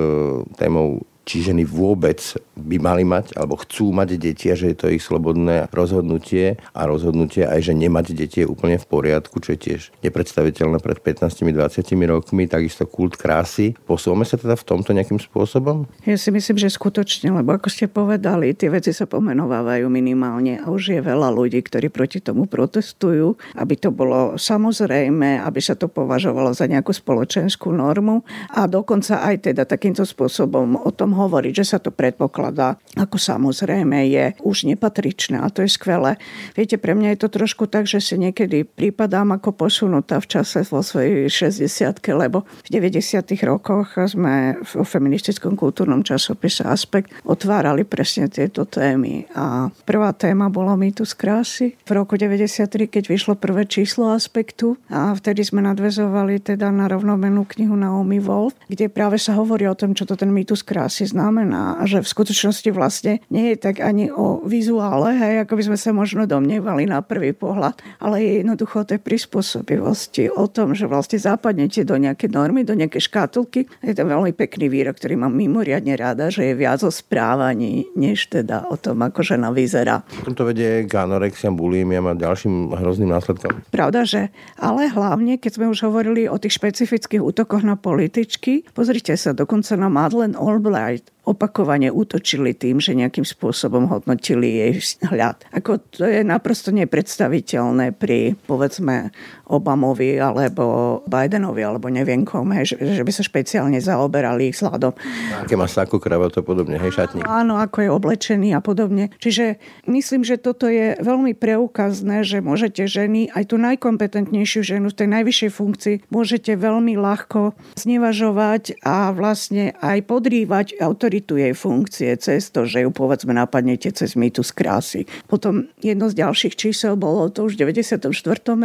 [0.59, 2.21] témou či ženy vôbec
[2.55, 6.81] by mali mať alebo chcú mať deti a že je to ich slobodné rozhodnutie a
[6.85, 11.57] rozhodnutie aj, že nemať deti je úplne v poriadku, čo je tiež nepredstaviteľné pred 15-20
[12.05, 13.73] rokmi, takisto kult krásy.
[13.89, 15.89] Posúvame sa teda v tomto nejakým spôsobom?
[16.05, 20.69] Ja si myslím, že skutočne, lebo ako ste povedali, tie veci sa pomenovávajú minimálne a
[20.69, 25.89] už je veľa ľudí, ktorí proti tomu protestujú, aby to bolo samozrejme, aby sa to
[25.89, 28.21] považovalo za nejakú spoločenskú normu
[28.53, 34.05] a dokonca aj teda takýmto spôsobom o tom hovoriť, že sa to predpokladá, ako samozrejme
[34.11, 36.19] je už nepatričné a to je skvelé.
[36.53, 40.67] Viete, pre mňa je to trošku tak, že si niekedy prípadám ako posunutá v čase
[40.67, 48.27] vo svojej 60 lebo v 90 rokoch sme v feministickom kultúrnom časopise Aspekt otvárali presne
[48.27, 49.29] tieto témy.
[49.37, 51.77] A prvá téma bola mýtus krásy.
[51.87, 57.45] V roku 93, keď vyšlo prvé číslo Aspektu a vtedy sme nadvezovali teda na rovnomenú
[57.55, 61.85] knihu Naomi Wolf, kde práve sa hovorí o tom, čo to ten mýtus krásy znamená
[61.85, 65.91] že v skutočnosti vlastne nie je tak ani o vizuále, hej, ako by sme sa
[65.91, 71.19] možno domnievali na prvý pohľad, ale je jednoducho o tej prispôsobivosti, o tom, že vlastne
[71.19, 73.67] západnete do nejaké normy, do nejaké škatulky.
[73.83, 78.31] Je to veľmi pekný výrok, ktorý mám mimoriadne rada, že je viac o správaní, než
[78.31, 80.05] teda o tom, ako žena vyzerá.
[80.23, 83.65] To vedie k anorexiam, bulimiam a ďalším hrozným následkom.
[83.71, 89.15] Pravda, že ale hlavne, keď sme už hovorili o tých špecifických útokoch na političky, pozrite
[89.19, 94.73] sa dokonca na Madeleine Albright, vielleicht opakovane útočili tým, že nejakým spôsobom hodnotili jej
[95.09, 95.41] hľad.
[95.51, 99.09] Ako to je naprosto nepredstaviteľné pri, povedzme,
[99.49, 104.93] Obamovi alebo Bidenovi alebo neviem kom, hej, že, že by sa špeciálne zaoberali ich vzhľadom.
[105.41, 107.25] Aké má sakú kravatu a podobne, hej, šatník.
[107.25, 109.13] Áno, ako je oblečený a podobne.
[109.17, 109.57] Čiže
[109.89, 115.09] myslím, že toto je veľmi preukazné, že môžete ženy, aj tú najkompetentnejšiu ženu v tej
[115.09, 122.67] najvyššej funkcii, môžete veľmi ľahko znevažovať a vlastne aj podrývať autoritu jej funkcie cez to,
[122.67, 125.07] že ju povedzme napadnete cez mýtus krásy.
[125.31, 128.11] Potom jedno z ďalších čísel bolo to už v 94.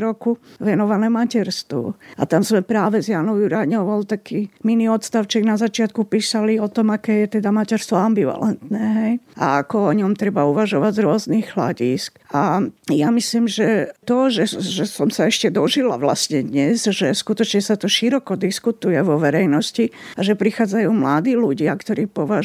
[0.00, 1.94] roku venované materstvu.
[2.18, 6.94] A tam sme práve s Janou Juráňovou taký mini odstavček na začiatku písali o tom,
[6.94, 8.84] aké je teda materstvo ambivalentné.
[8.96, 9.12] Hej?
[9.36, 12.18] A ako o ňom treba uvažovať z rôznych hľadisk.
[12.30, 17.60] A ja myslím, že to, že, že som sa ešte dožila vlastne dnes, že skutočne
[17.60, 22.39] sa to široko diskutuje vo verejnosti a že prichádzajú mladí ľudia, ktorí považujú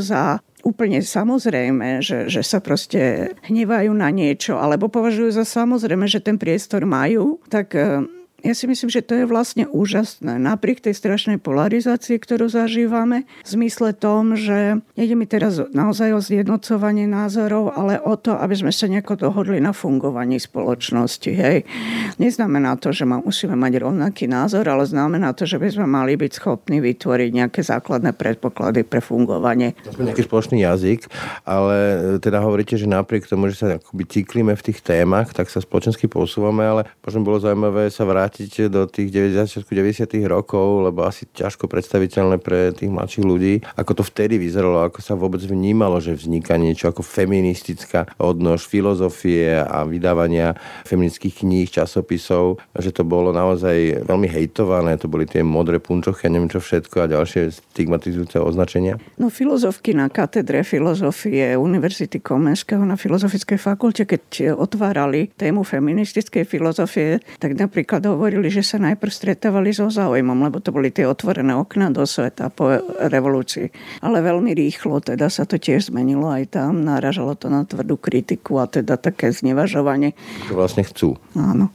[0.00, 6.20] za úplne samozrejme, že, že sa proste hnevajú na niečo, alebo považujú za samozrejme, že
[6.20, 8.04] ten priestor majú, tak eh,
[8.42, 10.40] ja si myslím, že to je vlastne úžasné.
[10.40, 16.20] Napriek tej strašnej polarizácii, ktorú zažívame, v zmysle tom, že nejde mi teraz naozaj o
[16.20, 21.30] zjednocovanie názorov, ale o to, aby sme sa nejako dohodli na fungovaní spoločnosti.
[21.30, 21.68] Hej.
[22.16, 26.32] Neznamená to, že musíme mať rovnaký názor, ale znamená to, že by sme mali byť
[26.38, 29.74] schopní vytvoriť nejaké základné predpoklady pre fungovanie.
[29.98, 31.10] Nejaký spoločný jazyk,
[31.42, 31.76] ale
[32.22, 36.06] teda hovoríte, že napriek tomu, že sa akoby cyklíme v tých témach, tak sa spoločensky
[36.06, 39.66] posúvame, ale možno bolo zaujímavé sa vrátiť vrátiť do tých 90.
[39.66, 40.06] 90.
[40.30, 45.18] rokov, lebo asi ťažko predstaviteľné pre tých mladších ľudí, ako to vtedy vyzeralo, ako sa
[45.18, 50.54] vôbec vnímalo, že vzniká niečo ako feministická odnož filozofie a vydávania
[50.86, 56.32] feministických kníh, časopisov, že to bolo naozaj veľmi hejtované, to boli tie modré punčochy a
[56.32, 59.02] neviem čo všetko a ďalšie stigmatizujúce označenia.
[59.18, 67.18] No filozofky na katedre filozofie Univerzity Komenského na Filozofickej fakulte, keď otvárali tému feministickej filozofie,
[67.42, 71.88] tak napríklad hovorili, že sa najprv stretávali so záujmom, lebo to boli tie otvorené okná
[71.88, 72.68] do sveta po
[73.00, 73.72] revolúcii.
[74.04, 78.60] Ale veľmi rýchlo teda sa to tiež zmenilo aj tam, náražalo to na tvrdú kritiku
[78.60, 80.12] a teda také znevažovanie.
[80.44, 81.16] Čo vlastne chcú.
[81.32, 81.72] Áno.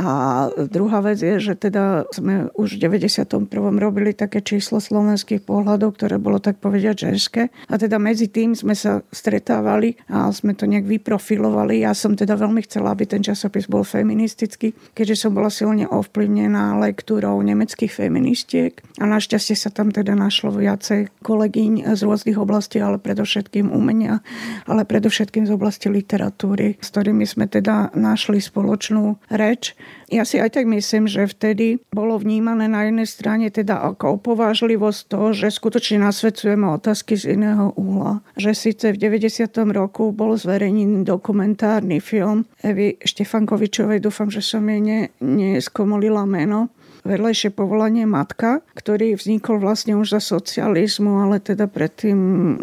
[0.00, 3.44] A druhá vec je, že teda sme už v 91.
[3.76, 7.52] robili také číslo slovenských pohľadov, ktoré bolo tak povediať ženské.
[7.68, 11.84] A teda medzi tým sme sa stretávali a sme to nejak vyprofilovali.
[11.84, 16.80] Ja som teda veľmi chcela, aby ten časopis bol feministický, keďže som bola silne ovplyvnená
[16.80, 18.80] lektúrou nemeckých feministiek.
[18.96, 24.24] A našťastie sa tam teda našlo viacej kolegyň z rôznych oblastí, ale predovšetkým umenia,
[24.64, 29.76] ale predovšetkým z oblasti literatúry, s ktorými sme teda našli spoločnú reč
[30.10, 35.00] ja si aj tak myslím, že vtedy bolo vnímané na jednej strane teda ako opovážlivosť
[35.06, 38.18] to, že skutočne nasvedcujeme otázky z iného úhla.
[38.34, 39.46] Že síce v 90.
[39.70, 47.50] roku bol zverejnený dokumentárny film Evy Štefankovičovej, dúfam, že som jej ne, neskomolila meno, vedlejšie
[47.54, 52.18] povolanie matka, ktorý vznikol vlastne už za socializmu, ale teda predtým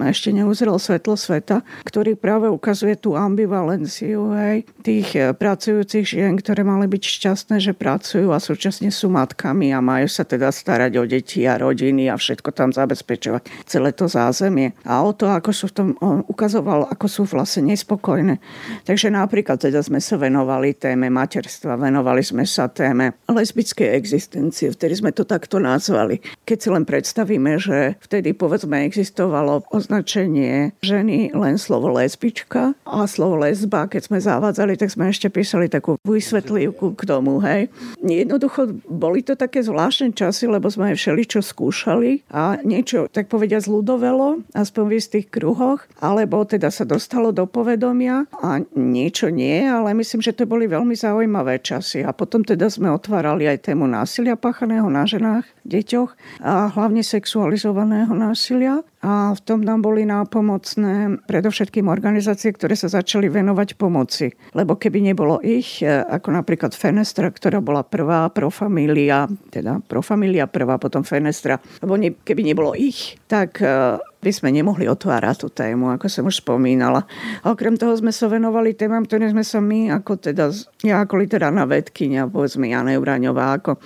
[0.06, 6.62] ešte neuzrel svetlo sveta, ktorý práve ukazuje tú ambivalenciu hej, tých eh, pracujúcich žien, ktoré
[6.62, 11.04] mali byť šťastné, že pracujú a súčasne sú matkami a majú sa teda starať o
[11.04, 14.78] deti a rodiny a všetko tam zabezpečovať, celé to zázemie.
[14.86, 15.88] A o to, ako sú v tom,
[16.30, 18.40] ukazoval, ako sú vlastne nespokojné.
[18.86, 24.76] Takže napríklad teda sme sa venovali téme materstva, venovali sme sa téme lesbickej existencie existencie,
[24.76, 26.20] vtedy sme to takto nazvali.
[26.44, 33.40] Keď si len predstavíme, že vtedy povedzme existovalo označenie ženy len slovo lesbička a slovo
[33.40, 37.72] lesba, keď sme zavádzali, tak sme ešte písali takú vysvetlivku k tomu, hej.
[38.04, 43.64] Jednoducho boli to také zvláštne časy, lebo sme aj všeličo skúšali a niečo, tak povedia,
[43.64, 49.96] zľudovelo, aspoň v istých kruhoch, alebo teda sa dostalo do povedomia a niečo nie, ale
[49.96, 52.04] myslím, že to boli veľmi zaujímavé časy.
[52.04, 57.04] A potom teda sme otvárali aj tému násilia násilia páchaného na ženách, deťoch a hlavne
[57.04, 58.82] sexualizovaného násilia.
[59.06, 64.34] A v tom nám boli nápomocné predovšetkým organizácie, ktoré sa začali venovať pomoci.
[64.58, 70.82] Lebo keby nebolo ich, e, ako napríklad Fenestra, ktorá bola prvá, Profamilia, teda Profamilia prvá,
[70.82, 71.94] potom Fenestra, lebo
[72.26, 77.06] keby nebolo ich, tak e, by sme nemohli otvárať tú tému, ako som už spomínala.
[77.46, 80.50] A okrem toho sme sa venovali témam, ktoré sme sa my, ako teda,
[80.82, 83.78] ja ako literárna vedkynia, povedzme Jana Euráňová, ako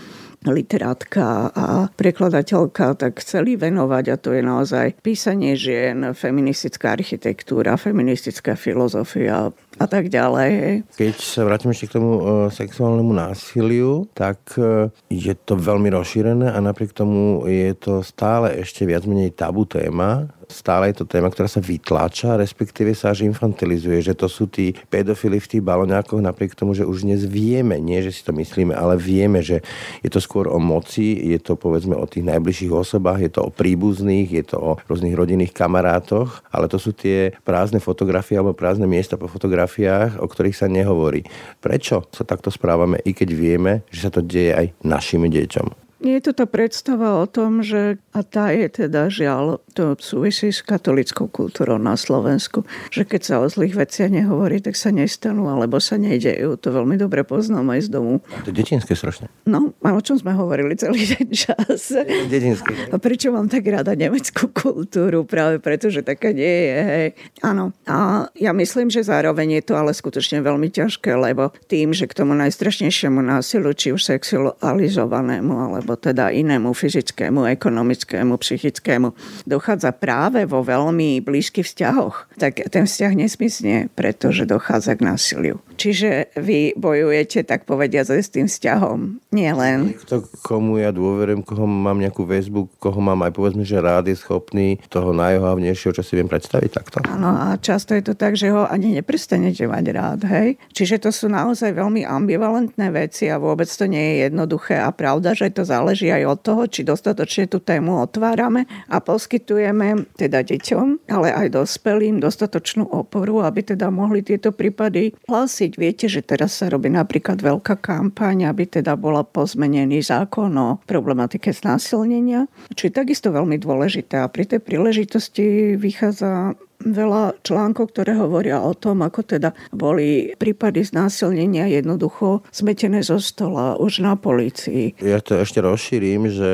[0.48, 8.58] literátka a prekladateľka tak chceli venovať a to je naozaj písanie žien, feministická architektúra, feministická
[8.58, 10.84] filozofia a tak ďalej.
[10.98, 16.50] Keď sa vrátim ešte k tomu e, sexuálnemu násiliu, tak e, je to veľmi rozšírené
[16.50, 21.32] a napriek tomu je to stále ešte viac menej tabu téma stále je to téma,
[21.32, 26.20] ktorá sa vytláča, respektíve sa až infantilizuje, že to sú tí pedofily v tých baloňákoch,
[26.20, 29.64] napriek tomu, že už dnes vieme, nie že si to myslíme, ale vieme, že
[30.04, 33.54] je to skôr o moci, je to povedzme o tých najbližších osobách, je to o
[33.54, 38.86] príbuzných, je to o rôznych rodinných kamarátoch, ale to sú tie prázdne fotografie alebo prázdne
[38.86, 41.24] miesta po fotografiách, o ktorých sa nehovorí.
[41.64, 45.91] Prečo sa takto správame, i keď vieme, že sa to deje aj našim deťom?
[46.02, 50.66] Je to tá predstava o tom, že, a tá je teda žiaľ, to súvisí s
[50.66, 55.78] katolickou kultúrou na Slovensku, že keď sa o zlých veciach nehovorí, tak sa nestanú, alebo
[55.78, 56.58] sa nedejú.
[56.58, 58.18] To veľmi dobre poznám aj z domu.
[58.44, 59.30] To je detinské strašne.
[59.46, 61.94] No, a o čom sme hovorili celý ten čas?
[62.28, 62.90] Detinské.
[62.90, 65.22] A prečo mám tak rada nemeckú kultúru?
[65.30, 66.78] Práve preto, že taká nie je.
[66.82, 67.08] Hej.
[67.46, 67.78] Áno.
[67.86, 72.18] A ja myslím, že zároveň je to ale skutočne veľmi ťažké, lebo tým, že k
[72.18, 79.12] tomu najstrašnejšiemu násilu, či už sexualizovanému, alebo alebo teda inému fyzickému, ekonomickému, psychickému,
[79.44, 85.60] dochádza práve vo veľmi blízkych vzťahoch, tak ten vzťah nesmysne, pretože dochádza k násiliu.
[85.82, 89.22] Čiže vy bojujete, tak povediať, s tým vzťahom.
[89.34, 89.94] Nie len.
[89.98, 94.18] Niekto, komu ja dôverujem, koho mám nejakú väzbu, koho mám aj povedzme, že rád je
[94.18, 96.98] schopný toho najohavnejšieho, čo si viem predstaviť takto.
[97.06, 100.62] Áno, a často je to tak, že ho ani neprestanete mať rád, hej?
[100.74, 105.34] Čiže to sú naozaj veľmi ambivalentné veci a vôbec to nie je jednoduché a pravda,
[105.34, 110.42] že to záleží záleží aj od toho, či dostatočne tú tému otvárame a poskytujeme teda
[110.42, 115.71] deťom, ale aj dospelým dostatočnú oporu, aby teda mohli tieto prípady hlásiť.
[115.78, 121.52] Viete, že teraz sa robí napríklad veľká kampaň, aby teda bola pozmenený zákon o problematike
[121.52, 124.24] znásilnenia, čo je takisto veľmi dôležité.
[124.24, 130.82] A pri tej príležitosti vychádza veľa článkov, ktoré hovoria o tom, ako teda boli prípady
[130.82, 134.98] znásilnenia jednoducho zmetené zo stola už na policii.
[135.02, 136.50] Ja to ešte rozšírim, že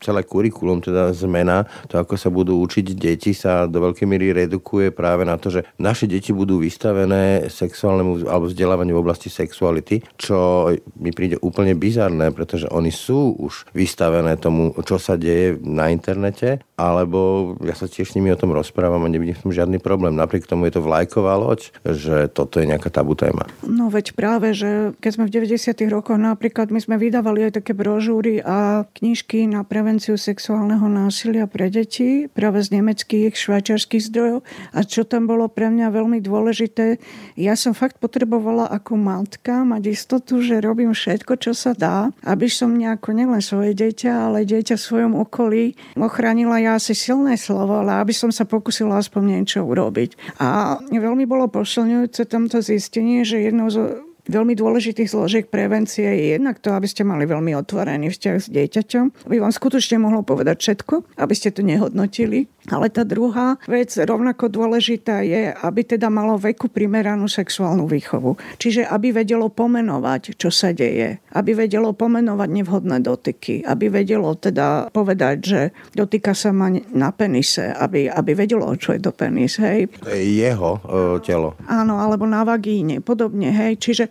[0.00, 4.92] celé kurikulum, teda zmena, to ako sa budú učiť deti, sa do veľkej miery redukuje
[4.92, 10.70] práve na to, že naše deti budú vystavené sexuálnemu alebo vzdelávaniu v oblasti sexuality, čo
[11.00, 16.62] mi príde úplne bizarné, pretože oni sú už vystavené tomu, čo sa deje na internete,
[16.74, 20.18] alebo ja sa tiež s nimi o tom rozprávam a nevidím v tom žiadny problém.
[20.18, 23.46] Napriek tomu je to vlajková loď, že toto je nejaká tabu téma.
[23.62, 25.94] No veď práve, že keď sme v 90.
[25.94, 31.70] rokoch napríklad my sme vydávali aj také brožúry a knižky na prevenciu sexuálneho násilia pre
[31.70, 34.42] deti práve z nemeckých, švajčiarských zdrojov.
[34.74, 36.98] A čo tam bolo pre mňa veľmi dôležité,
[37.38, 42.48] ja som fakt potrebovala ako matka mať istotu, že robím všetko, čo sa dá, aby
[42.50, 47.78] som nejako nielen svoje dieťa, ale dieťa v svojom okolí ochránila ja asi silné slovo,
[47.78, 50.40] ale aby som sa pokusila aspoň niečo urobiť.
[50.40, 56.56] A veľmi bolo posilňujúce tamto zistenie, že jednou zo veľmi dôležitých zložiek prevencie je jednak
[56.64, 61.20] to, aby ste mali veľmi otvorený vzťah s dieťaťom, aby vám skutočne mohlo povedať všetko,
[61.20, 66.72] aby ste to nehodnotili, ale tá druhá vec rovnako dôležitá je, aby teda malo veku
[66.72, 68.40] primeranú sexuálnu výchovu.
[68.56, 71.20] Čiže aby vedelo pomenovať, čo sa deje.
[71.36, 73.60] Aby vedelo pomenovať nevhodné dotyky.
[73.68, 75.60] Aby vedelo teda povedať, že
[75.92, 77.68] dotýka sa ma na penise.
[77.68, 79.60] Aby, aby vedelo, čo je to penis.
[79.60, 79.92] Hej.
[80.16, 81.60] Jeho uh, telo.
[81.68, 83.04] Áno, alebo na vagíne.
[83.04, 83.52] Podobne.
[83.52, 83.76] Hej.
[83.76, 84.04] Čiže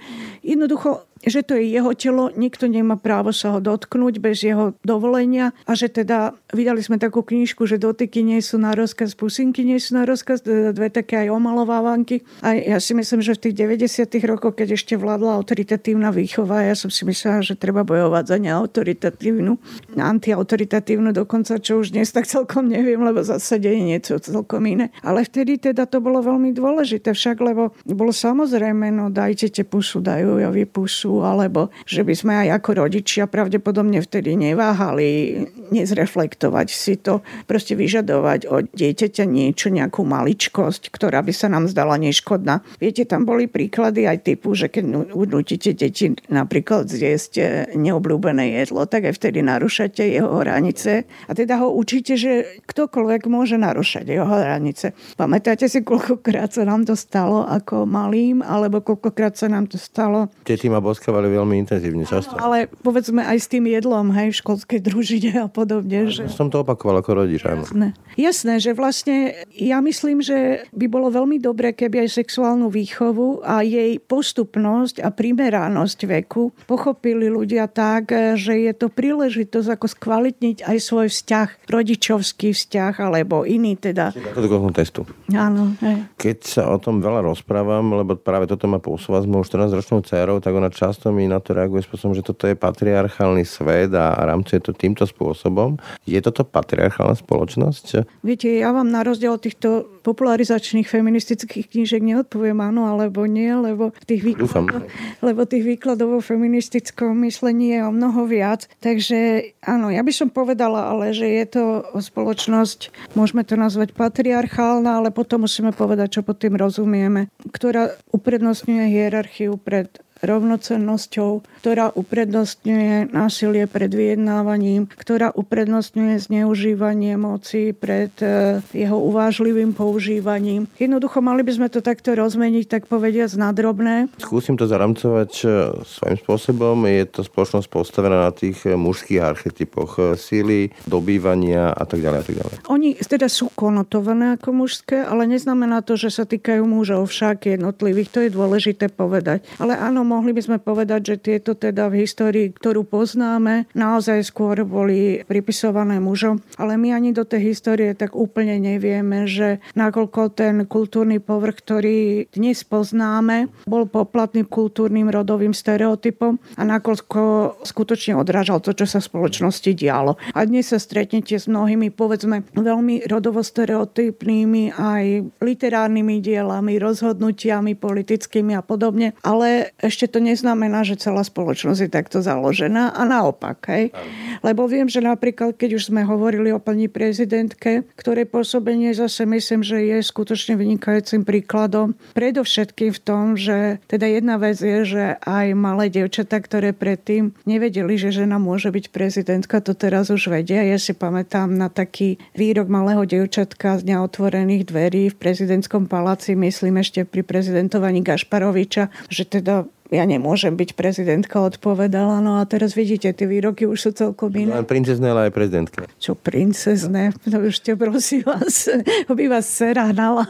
[0.45, 5.55] jednoducho že to je jeho telo, nikto nemá právo sa ho dotknúť bez jeho dovolenia
[5.63, 9.80] a že teda vydali sme takú knižku, že dotyky nie sú na rozkaz, pusinky nie
[9.80, 12.28] sú na rozkaz, dve také aj omalovávanky.
[12.43, 13.55] A ja si myslím, že v tých
[13.88, 14.19] 90.
[14.28, 19.53] rokoch, keď ešte vládla autoritatívna výchova, ja som si myslela, že treba bojovať za neautoritatívnu,
[19.95, 24.91] antiautoritatívnu dokonca, čo už dnes tak celkom neviem, lebo zase deje niečo celkom iné.
[25.01, 30.03] Ale vtedy teda to bolo veľmi dôležité však, lebo bolo samozrejme, no dajte te pusu,
[30.03, 35.38] dajú ja pusu, alebo že by sme aj ako rodičia pravdepodobne vtedy neváhali
[35.70, 41.97] nezreflektovať si to, proste vyžadovať od dieťaťa niečo, nejakú maličkosť, ktorá by sa nám zdala
[42.01, 42.61] neškodná.
[42.78, 49.09] Viete, tam boli príklady aj typu, že keď nutíte deti napríklad zjesť neobľúbené jedlo, tak
[49.09, 54.93] aj vtedy narúšate jeho hranice a teda ho učíte, že ktokoľvek môže narúšať jeho hranice.
[55.18, 60.30] Pamätáte si, koľkokrát sa nám to stalo ako malým, alebo koľkokrát sa nám to stalo?
[60.45, 62.32] Deti ma boskávali veľmi intenzívne často.
[62.39, 66.08] Ale povedzme aj s tým jedlom, hej, v školskej družine a podobne.
[66.08, 66.32] Že...
[66.32, 67.68] Som to opakoval ako rodič, áno.
[67.68, 67.91] Jasné.
[68.16, 73.68] Jasné, že vlastne ja myslím, že by bolo veľmi dobré, keby aj sexuálnu výchovu a
[73.68, 80.78] jej postupnosť a primeranosť veku pochopili ľudia tak, že je to príležitosť ako skvalitniť aj
[80.80, 84.16] svoj vzťah, rodičovský vzťah alebo iný teda.
[84.16, 85.04] Do testu.
[85.36, 85.76] Áno.
[85.84, 86.08] Hej.
[86.16, 90.39] Keď sa o tom veľa rozprávam, lebo práve toto ma posúva s mojou 14-ročnou dcerou,
[90.39, 94.60] tak ona často mi na to reaguje spôsobom, že toto je patriarchálny svet a rámcuje
[94.60, 95.80] to týmto spôsobom.
[96.04, 98.20] Je toto patriarchálna spoločnosť?
[98.20, 103.96] Viete, ja vám na rozdiel od týchto popularizačných feministických knížek neodpoviem áno alebo nie, lebo
[104.04, 104.92] tých výkladov,
[105.24, 108.68] lebo tých výkladov o feministickom myslení je o mnoho viac.
[108.84, 111.64] Takže áno, ja by som povedala, ale že je to
[111.96, 118.84] spoločnosť, môžeme to nazvať patriarchálna, ale potom musíme povedať, čo pod tým rozumieme, ktorá uprednostňuje
[118.92, 128.97] hierarchiu pred rovnocennosťou, ktorá uprednostňuje násilie pred vyjednávaním, ktorá uprednostňuje zneužívanie moci pred e, jeho
[128.97, 130.71] uvážlivým používaním.
[130.80, 134.11] Jednoducho mali by sme to takto rozmeniť, tak povediať, nadrobné.
[134.19, 135.45] Skúsim to zaramcovať e,
[135.84, 136.76] svojím spôsobom.
[136.88, 142.19] Je to spoločnosť postavená na tých e, mužských archetypoch síly, dobývania a tak ďalej.
[142.19, 142.55] A tak ďalej.
[142.71, 148.09] Oni teda sú konotované ako mužské, ale neznamená to, že sa týkajú mužov však jednotlivých.
[148.13, 149.43] To je dôležité povedať.
[149.59, 154.61] Ale áno, mohli by sme povedať, že tieto teda v histórii, ktorú poznáme, naozaj skôr
[154.61, 156.39] boli pripisované mužom.
[156.61, 162.30] Ale my ani do tej histórie tak úplne nevieme, že nakoľko ten kultúrny povrch, ktorý
[162.30, 167.22] dnes poznáme, bol poplatným kultúrnym rodovým stereotypom a nakoľko
[167.66, 170.20] skutočne odrážal to, čo sa v spoločnosti dialo.
[170.38, 175.03] A dnes sa stretnete s mnohými, povedzme, veľmi rodovo stereotypnými aj
[175.39, 179.16] literárnymi dielami, rozhodnutiami politickými a podobne.
[179.24, 183.72] Ale ešte ešte to neznamená, že celá spoločnosť je takto založená a naopak.
[183.72, 183.95] Hej?
[184.43, 189.64] Lebo viem, že napríklad, keď už sme hovorili o pani prezidentke, ktoré pôsobenie zase myslím,
[189.64, 191.95] že je skutočne vynikajúcim príkladom.
[192.20, 197.95] Predovšetkým v tom, že teda jedna vec je, že aj malé devčatá, ktoré predtým nevedeli,
[197.95, 200.68] že žena môže byť prezidentka, to teraz už vedia.
[200.68, 206.36] Ja si pamätám na taký výrok malého devčatka z dňa otvorených dverí v prezidentskom paláci,
[206.36, 209.64] myslím ešte pri prezidentovaní Gašparoviča, že teda
[209.94, 212.18] ja nemôžem byť prezidentka, odpovedala.
[212.18, 214.50] No a teraz vidíte, tie výroky už sú celkom iné.
[214.50, 215.86] Len princezné, ale aj prezidentka.
[216.02, 217.14] Čo princezné?
[217.30, 218.74] No už te prosím vás,
[219.14, 220.26] by vás dcera hnala.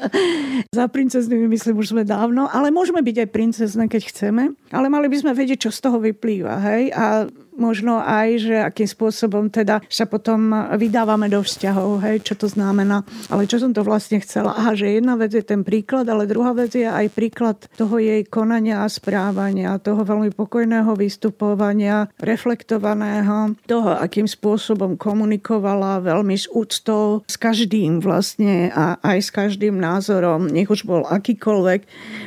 [0.76, 4.52] Za princeznými myslím už sme dávno, ale môžeme byť aj princezné, keď chceme.
[4.68, 6.60] Ale mali by sme vedieť, čo z toho vyplýva.
[6.60, 6.92] Hej?
[6.92, 7.26] A
[7.56, 13.04] možno aj, že akým spôsobom teda sa potom vydávame do vzťahov, hej, čo to znamená.
[13.28, 14.56] Ale čo som to vlastne chcela?
[14.56, 18.24] Aha, že jedna vec je ten príklad, ale druhá vec je aj príklad toho jej
[18.24, 27.24] konania a správania, toho veľmi pokojného vystupovania, reflektovaného, toho, akým spôsobom komunikovala veľmi s úctou
[27.28, 31.80] s každým vlastne a aj s každým názorom, nech už bol akýkoľvek,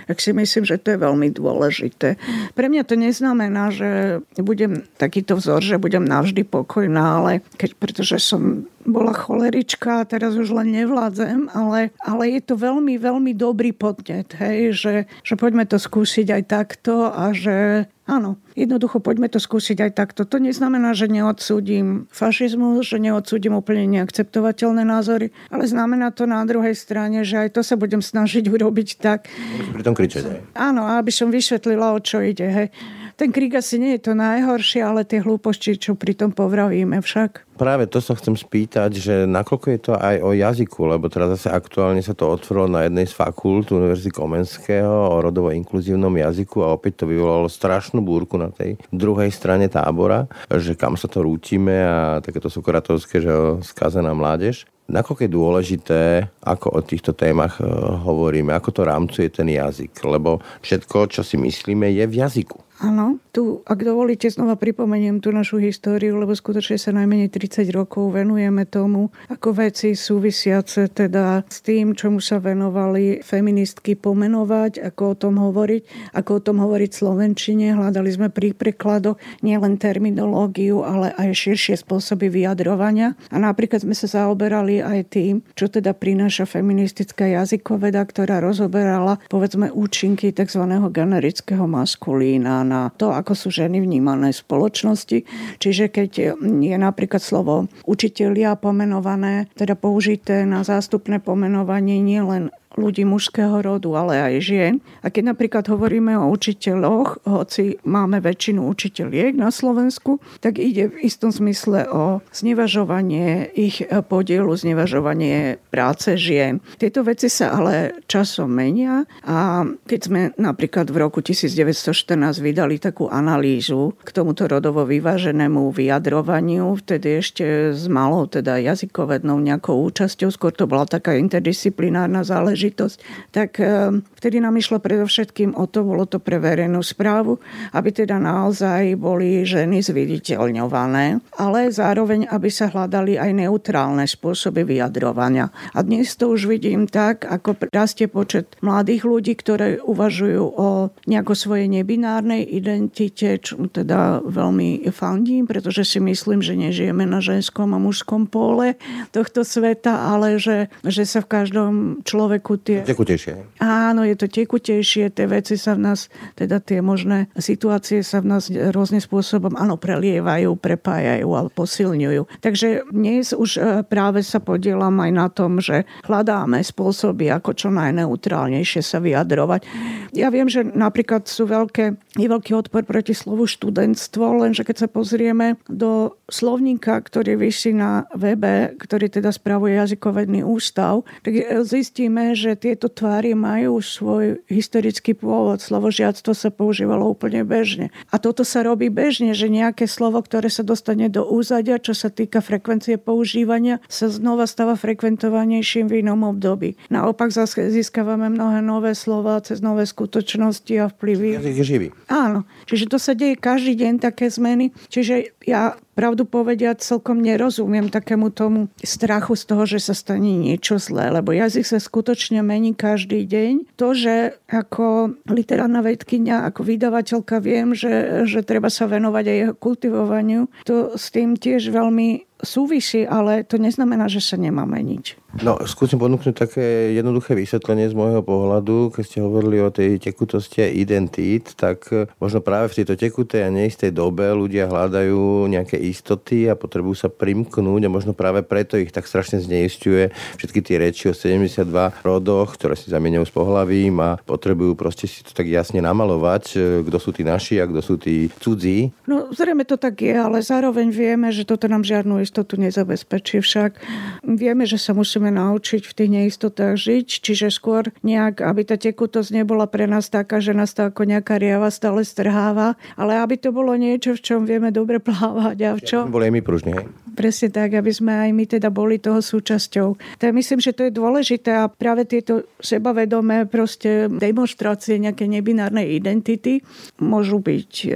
[0.07, 2.19] tak si myslím, že to je veľmi dôležité.
[2.53, 7.79] Pre mňa to neznamená, že budem tak takýto vzor, že budem navždy pokojná, ale keď,
[7.79, 13.31] pretože som bola cholerička a teraz už len nevládzem, ale, ale je to veľmi, veľmi
[13.31, 14.93] dobrý podnet, hej, že,
[15.23, 20.27] že poďme to skúsiť aj takto a že áno, jednoducho poďme to skúsiť aj takto.
[20.27, 26.75] To neznamená, že neodsúdim fašizmus, že neodsúdim úplne neakceptovateľné názory, ale znamená to na druhej
[26.75, 29.31] strane, že aj to sa budem snažiť urobiť tak.
[29.71, 30.43] Pri tom kričať.
[30.59, 32.51] Áno, aby som vysvetlila, o čo ide.
[32.51, 32.67] Hej.
[33.15, 37.47] Ten krík asi nie je to najhoršie, ale tie hlúposti, čo pri tom povravíme však.
[37.55, 41.55] Práve to sa chcem spýtať, že nakoľko je to aj o jazyku, lebo teraz zase
[41.55, 46.75] aktuálne sa to otvorilo na jednej z fakult Univerzity Komenského o rodovo inkluzívnom jazyku a
[46.75, 51.71] opäť to vyvolalo strašnú búrku na tej druhej strane tábora, že kam sa to rútime
[51.71, 53.31] a takéto sokratovské, že
[53.63, 54.67] skazená mládež.
[54.85, 56.01] Nakoľko je dôležité,
[56.45, 57.65] ako o týchto témach e,
[58.05, 62.64] hovoríme, ako to rámcuje ten jazyk, lebo všetko, čo si myslíme, je v jazyku.
[62.83, 68.11] Áno, tu, ak dovolíte, znova pripomeniem tú našu históriu, lebo skutočne sa najmenej 30 rokov
[68.11, 75.15] venujeme tomu, ako veci súvisiace teda s tým, čomu sa venovali feministky pomenovať, ako o
[75.15, 77.65] tom hovoriť, ako o tom hovoriť v Slovenčine.
[77.79, 83.15] Hľadali sme pri prekladoch nielen terminológiu, ale aj širšie spôsoby vyjadrovania.
[83.31, 89.71] A napríklad sme sa zaoberali aj tým, čo teda prináša feministická jazykoveda, ktorá rozoberala povedzme
[89.71, 90.67] účinky tzv.
[90.91, 95.17] generického maskulína na to, ako sú ženy vnímané v spoločnosti.
[95.61, 96.09] Čiže keď
[96.41, 104.19] je napríklad slovo učitelia pomenované, teda použité na zástupné pomenovanie nielen ľudí mužského rodu, ale
[104.19, 104.73] aj žien.
[105.01, 111.07] A keď napríklad hovoríme o učiteľoch, hoci máme väčšinu učiteľiek na Slovensku, tak ide v
[111.07, 113.79] istom zmysle o znevažovanie ich
[114.11, 116.59] podielu, znevažovanie práce žien.
[116.75, 123.07] Tieto veci sa ale časom menia a keď sme napríklad v roku 1914 vydali takú
[123.07, 130.51] analýzu k tomuto rodovo vyváženému vyjadrovaniu, vtedy ešte s malou teda jazykovednou nejakou účasťou, skôr
[130.51, 132.97] to bola taká interdisciplinárna záležitosť, záležitosť,
[133.29, 137.37] tak eh, vtedy nám išlo predovšetkým o to, bolo to pre verejnú správu,
[137.77, 145.53] aby teda naozaj boli ženy zviditeľňované, ale zároveň, aby sa hľadali aj neutrálne spôsoby vyjadrovania.
[145.77, 150.67] A dnes to už vidím tak, ako rastie počet mladých ľudí, ktoré uvažujú o
[151.05, 157.75] nejako svojej nebinárnej identite, čo teda veľmi fandím, pretože si myslím, že nežijeme na ženskom
[157.75, 158.79] a mužskom pole
[159.11, 161.73] tohto sveta, ale že, že sa v každom
[162.07, 162.85] človeku tie...
[162.85, 163.59] Tekutejšie.
[163.63, 168.35] Áno, je to tekutejšie, tie veci sa v nás, teda tie možné situácie sa v
[168.35, 172.21] nás rôznym spôsobom, áno, prelievajú, prepájajú a posilňujú.
[172.45, 177.73] Takže dnes už e, práve sa podielam aj na tom, že hľadáme spôsoby, ako čo
[177.73, 179.65] najneutrálnejšie sa vyjadrovať.
[180.13, 184.87] Ja viem, že napríklad sú veľké, je veľký odpor proti slovu študentstvo, lenže keď sa
[184.87, 192.44] pozrieme do slovníka, ktorý vyší na webe, ktorý teda spravuje jazykovedný ústav, tak zistíme, že
[192.45, 195.57] že tieto tvári majú svoj historický pôvod.
[195.57, 197.89] Slovo žiactvo sa používalo úplne bežne.
[198.13, 202.13] A toto sa robí bežne, že nejaké slovo, ktoré sa dostane do úzadia, čo sa
[202.13, 206.77] týka frekvencie používania, sa znova stáva frekventovanejším v inom období.
[206.93, 211.41] Naopak zase získavame mnohé nové slova cez nové skutočnosti a vplyvy.
[211.41, 211.87] Jazyk je živý.
[212.11, 212.45] Áno.
[212.69, 214.69] Čiže to sa deje každý deň také zmeny.
[214.91, 220.77] Čiže ja pravdu povediať celkom nerozumiem takému tomu strachu z toho, že sa stane niečo
[220.77, 223.79] zlé, lebo jazyk sa skutočne mení každý deň.
[223.79, 229.55] To, že ako literárna vedkynia, ako vydavateľka viem, že, že treba sa venovať aj jeho
[229.55, 235.25] kultivovaniu, to s tým tiež veľmi súvisí, ale to neznamená, že sa nemá meniť.
[235.43, 238.95] No, skúsim ponúknuť také jednoduché vysvetlenie z môjho pohľadu.
[238.95, 243.43] Keď ste hovorili o tej tekutosti a identít, tak e, možno práve v tejto tekutej
[243.43, 248.79] a neistej dobe ľudia hľadajú nejaké istoty a potrebujú sa primknúť a možno práve preto
[248.79, 251.67] ich tak strašne zneistuje všetky tie reči o 72
[251.99, 256.57] rodoch, ktoré si zamieňajú s pohlavím a potrebujú proste si to tak jasne namalovať, e,
[256.87, 258.95] kto sú tí naši a kto sú tí cudzí.
[259.03, 263.39] No, zrejme to tak je, ale zároveň vieme, že toto nám žiadnu istotu nezabezpečí.
[263.39, 263.77] Však
[264.25, 269.29] vieme, že sa musíme naučiť v tých neistotách žiť, čiže skôr nejak, aby tá tekutosť
[269.31, 273.53] nebola pre nás taká, že nás to ako nejaká riava stále strháva, ale aby to
[273.53, 276.03] bolo niečo, v čom vieme dobre plávať a v čom...
[276.09, 276.85] Boli aj my pružní, hej?
[277.15, 280.19] Presne tak, aby sme aj my teda boli toho súčasťou.
[280.19, 286.59] Tak myslím, že to je dôležité a práve tieto sebavedomé proste demonstrácie nejaké nebinárnej identity
[286.99, 287.89] môžu byť e,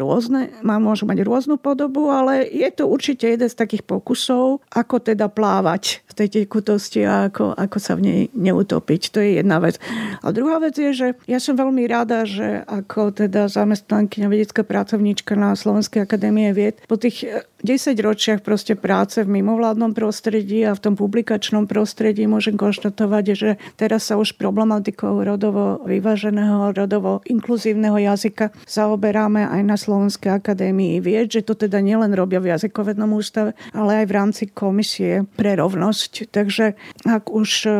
[0.00, 5.28] rôzne, môžu mať rôznu podobu, ale je to určite jeden z takých pokusov, ako teda
[5.28, 9.02] plávať v tej tekutosti a ako, ako sa v nej neutopiť.
[9.12, 9.76] To je jedna vec.
[10.24, 15.36] A druhá vec je, že ja som veľmi rada, že ako teda zamestnankyňa vedecká pracovníčka
[15.36, 17.28] na Slovenskej akadémie vied po tých
[17.66, 23.50] 10 ročiach proste práce v mimovládnom prostredí a v tom publikačnom prostredí môžem konštatovať, že
[23.74, 31.34] teraz sa už problematikou rodovo vyváženého, rodovo inkluzívneho jazyka zaoberáme aj na Slovenskej akadémii vied,
[31.34, 36.30] že to teda nielen robia v jazykovednom ústave, ale aj v rámci komisie pre rovnosť.
[36.30, 37.74] Takže ak už eh,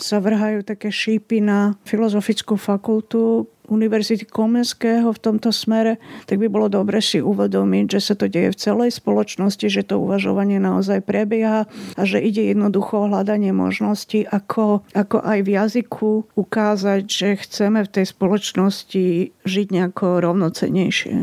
[0.00, 6.66] sa vrhajú také šípy na filozofickú fakultu, Univerzity Komenského v tomto smere, tak by bolo
[6.66, 11.70] dobre si uvedomiť, že sa to deje v celej spoločnosti, že to uvažovanie naozaj prebieha
[11.94, 17.86] a že ide jednoducho o hľadanie možností, ako, ako aj v jazyku ukázať, že chceme
[17.86, 19.06] v tej spoločnosti
[19.46, 21.16] žiť nejako rovnocenejšie.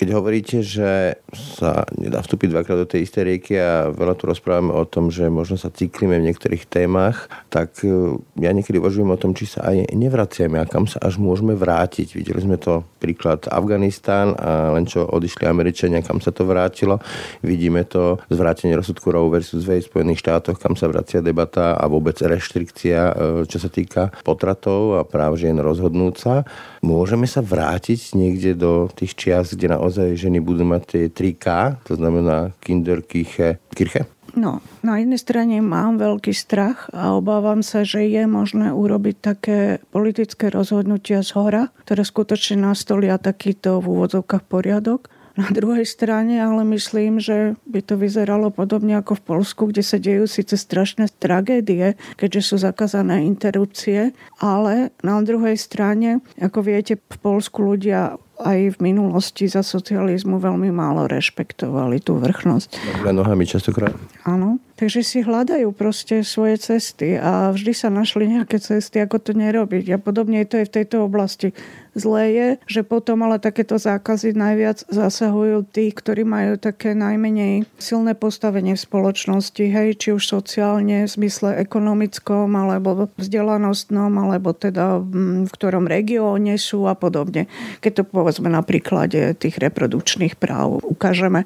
[0.00, 4.72] Keď hovoríte, že sa nedá vstúpiť dvakrát do tej istej rieky a veľa tu rozprávame
[4.72, 9.20] o tom, že možno sa cyklíme v niektorých témach, tak e, ja niekedy uvažujem o
[9.20, 12.16] tom, či sa aj nevraciame a kam sa až môžeme vrátiť.
[12.16, 16.96] Videli sme to príklad Afganistán a len čo odišli Američania, kam sa to vrátilo.
[17.44, 21.84] Vidíme to zvrátenie rozsudku Roe versus Wade v Spojených štátoch, kam sa vracia debata a
[21.92, 23.12] vôbec reštrikcia, e,
[23.44, 26.48] čo sa týka potratov a práv žien rozhodnúť sa.
[26.80, 31.46] Môžeme sa vrátiť niekde do tých čias, kde naozaj ženy budú mať tie 3K,
[31.84, 34.06] to znamená Kinder, Kirche, Kirche?
[34.38, 39.82] No, na jednej strane mám veľký strach a obávam sa, že je možné urobiť také
[39.90, 45.10] politické rozhodnutia z hora, ktoré skutočne nastolia takýto v úvodzovkách poriadok.
[45.38, 49.96] Na druhej strane ale myslím, že by to vyzeralo podobne ako v Polsku, kde sa
[49.96, 54.12] dejú síce strašné tragédie, keďže sú zakázané interrupcie,
[54.42, 60.72] ale na druhej strane, ako viete, v Polsku ľudia aj v minulosti za socializmu veľmi
[60.72, 62.76] málo rešpektovali tú vrchnosť.
[63.12, 63.92] nohami častokrát.
[64.24, 64.58] Áno.
[64.80, 69.92] Takže si hľadajú proste svoje cesty a vždy sa našli nejaké cesty, ako to nerobiť.
[69.92, 71.52] A podobne je to aj v tejto oblasti.
[71.94, 78.14] Zlé je, že potom ale takéto zákazy najviac zasahujú tí, ktorí majú také najmenej silné
[78.14, 85.02] postavenie v spoločnosti, hej, či už sociálne, v zmysle ekonomickom, alebo vzdelanostnom, alebo teda
[85.44, 87.50] v ktorom regióne sú a podobne.
[87.82, 91.42] Keď to povedzme na príklade tých reprodukčných práv ukážeme.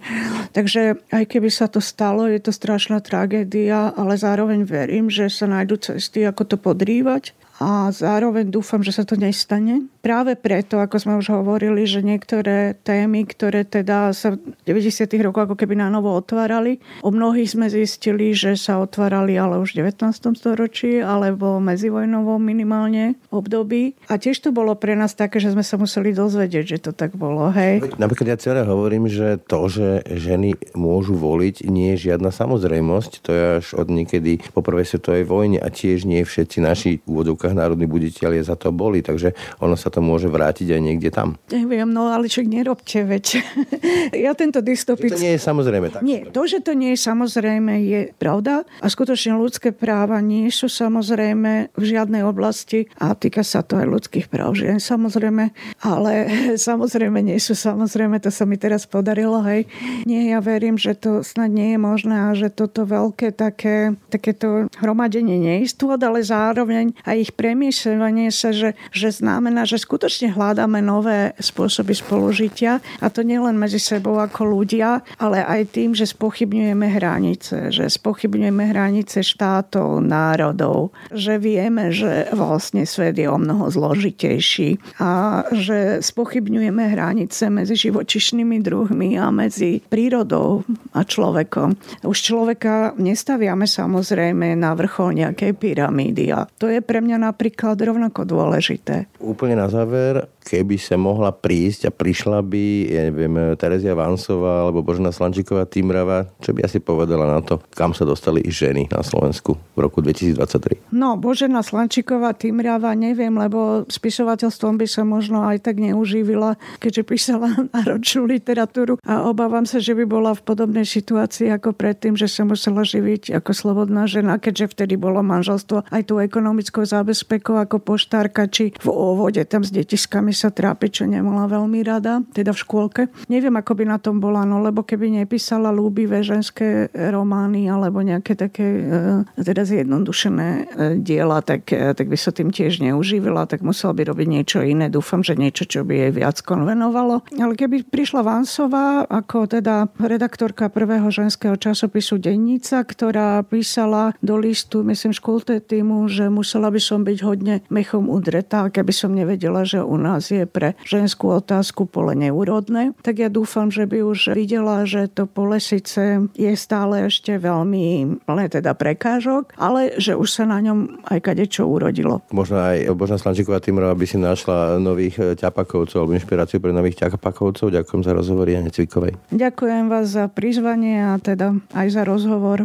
[0.53, 5.49] Takže aj keby sa to stalo, je to strašná tragédia, ale zároveň verím, že sa
[5.49, 7.33] nájdú cesty, ako to podrývať
[7.63, 9.87] a zároveň dúfam, že sa to nestane.
[10.03, 15.07] Práve preto, ako sme už hovorili, že niektoré témy, ktoré teda sa v 90.
[15.23, 19.79] rokoch ako keby na novo otvárali, o mnohých sme zistili, že sa otvárali ale už
[19.79, 20.35] v 19.
[20.35, 23.95] storočí alebo medzivojnovom minimálne období.
[24.11, 27.15] A tiež to bolo pre nás také, že sme sa museli dozvedieť, že to tak
[27.15, 27.55] bolo.
[27.55, 27.95] Hej.
[28.03, 33.13] Napríklad ja celé hovorím, že to, že ženy môžu voliť, nie je žiadna samozrejmosť.
[33.25, 37.44] To je až od niekedy po prvej svetovej vojne a tiež nie všetci naši úvodov
[37.45, 41.37] úvodzovkách národní buditeľi za to boli, takže ono sa to môže vrátiť aj niekde tam.
[41.53, 43.45] Neviem, no ale však nerobte, veď.
[44.25, 45.13] ja tento dystopický...
[45.13, 46.01] To nie je samozrejme tak.
[46.01, 48.65] Nie, to, že to nie je samozrejme, je pravda.
[48.81, 53.87] A skutočne ľudské práva nie sú samozrejme v žiadnej oblasti a týka sa to aj
[53.87, 55.53] ľudských práv žien samozrejme,
[55.85, 56.13] ale
[56.69, 59.69] samozrejme nie sú samozrejme, to sa mi teraz podarilo, hej.
[60.09, 64.71] Nie, ja verím, že to snad nie je možné a že toto veľké také, takéto
[64.81, 71.35] hromadenie neistôt, ale zároveň aj ich premiesovanie sa, že, že znamená, že skutočne hľadáme nové
[71.43, 77.75] spôsoby spolužitia a to nielen medzi sebou ako ľudia, ale aj tým, že spochybňujeme hranice,
[77.75, 85.43] že spochybňujeme hranice štátov, národov, že vieme, že vlastne svet je o mnoho zložitejší a
[85.51, 90.63] že spochybňujeme hranice medzi živočišnými druhmi a medzi prírodou
[90.95, 91.75] a človekom.
[92.07, 98.29] Už človeka nestaviame samozrejme na vrchol nejakej pyramídy a to je pre mňa napríklad rovnako
[98.29, 99.09] dôležité.
[99.21, 104.85] Úplne na záver, keby sa mohla prísť a prišla by, ja neviem, Terezia Vansová alebo
[104.85, 109.57] Božena Slančíková Týmrava, čo by asi povedala na to, kam sa dostali ženy na Slovensku
[109.57, 110.93] v roku 2023?
[110.93, 117.49] No, Božena Slančíková Týmrava neviem, lebo spisovateľstvom by sa možno aj tak neuživila, keďže písala
[117.75, 122.45] náročnú literatúru a obávam sa, že by bola v podobnej situácii ako predtým, že sa
[122.45, 128.45] musela živiť ako slobodná žena, keďže vtedy bolo manželstvo aj tú ekonomickou zábezpekou ako poštárka,
[128.51, 133.03] či v óvode tam s detiskami sa trápiť, čo nemala veľmi rada, teda v škôlke.
[133.31, 138.35] Neviem, ako by na tom bola, no lebo keby nepísala lúbivé ženské romány alebo nejaké
[138.35, 140.63] také e, teda zjednodušené e,
[140.99, 144.91] diela, tak, e, tak by sa tým tiež neuživila, tak musela by robiť niečo iné.
[144.91, 147.23] Dúfam, že niečo, čo by jej viac konvenovalo.
[147.39, 154.83] Ale keby prišla Vansová ako teda redaktorka prvého ženského časopisu Dennica, ktorá písala do listu,
[154.83, 159.85] myslím, školte týmu, že musela by som byť hodne mechom udretá, keby som nevedela, že
[159.85, 164.33] u nás nás je pre ženskú otázku pole neúrodné, tak ja dúfam, že by už
[164.33, 170.25] videla, že to pole síce je stále ešte veľmi plné teda prekážok, ale že už
[170.33, 172.25] sa na ňom aj kadečo urodilo.
[172.33, 177.05] Možno aj Božna Slančíková Timrová by si našla nových eh, ťapakovcov alebo inšpiráciu pre nových
[177.05, 177.69] ťapakovcov.
[177.69, 179.13] Ďakujem za rozhovor Jane Cvikovej.
[179.29, 182.65] Ďakujem vás za prizvanie a teda aj za rozhovor.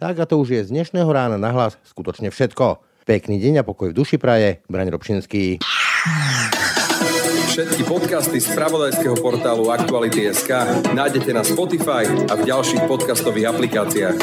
[0.00, 2.93] Tak a to už je z dnešného rána nahlas skutočne všetko.
[3.04, 4.64] Pekný deň a pokoj v duši praje.
[4.64, 5.60] Braň Robšinský.
[7.52, 10.48] Všetky podcasty z pravodajského portálu Aktuality.sk
[10.96, 14.16] nájdete na Spotify a v ďalších podcastových aplikáciách.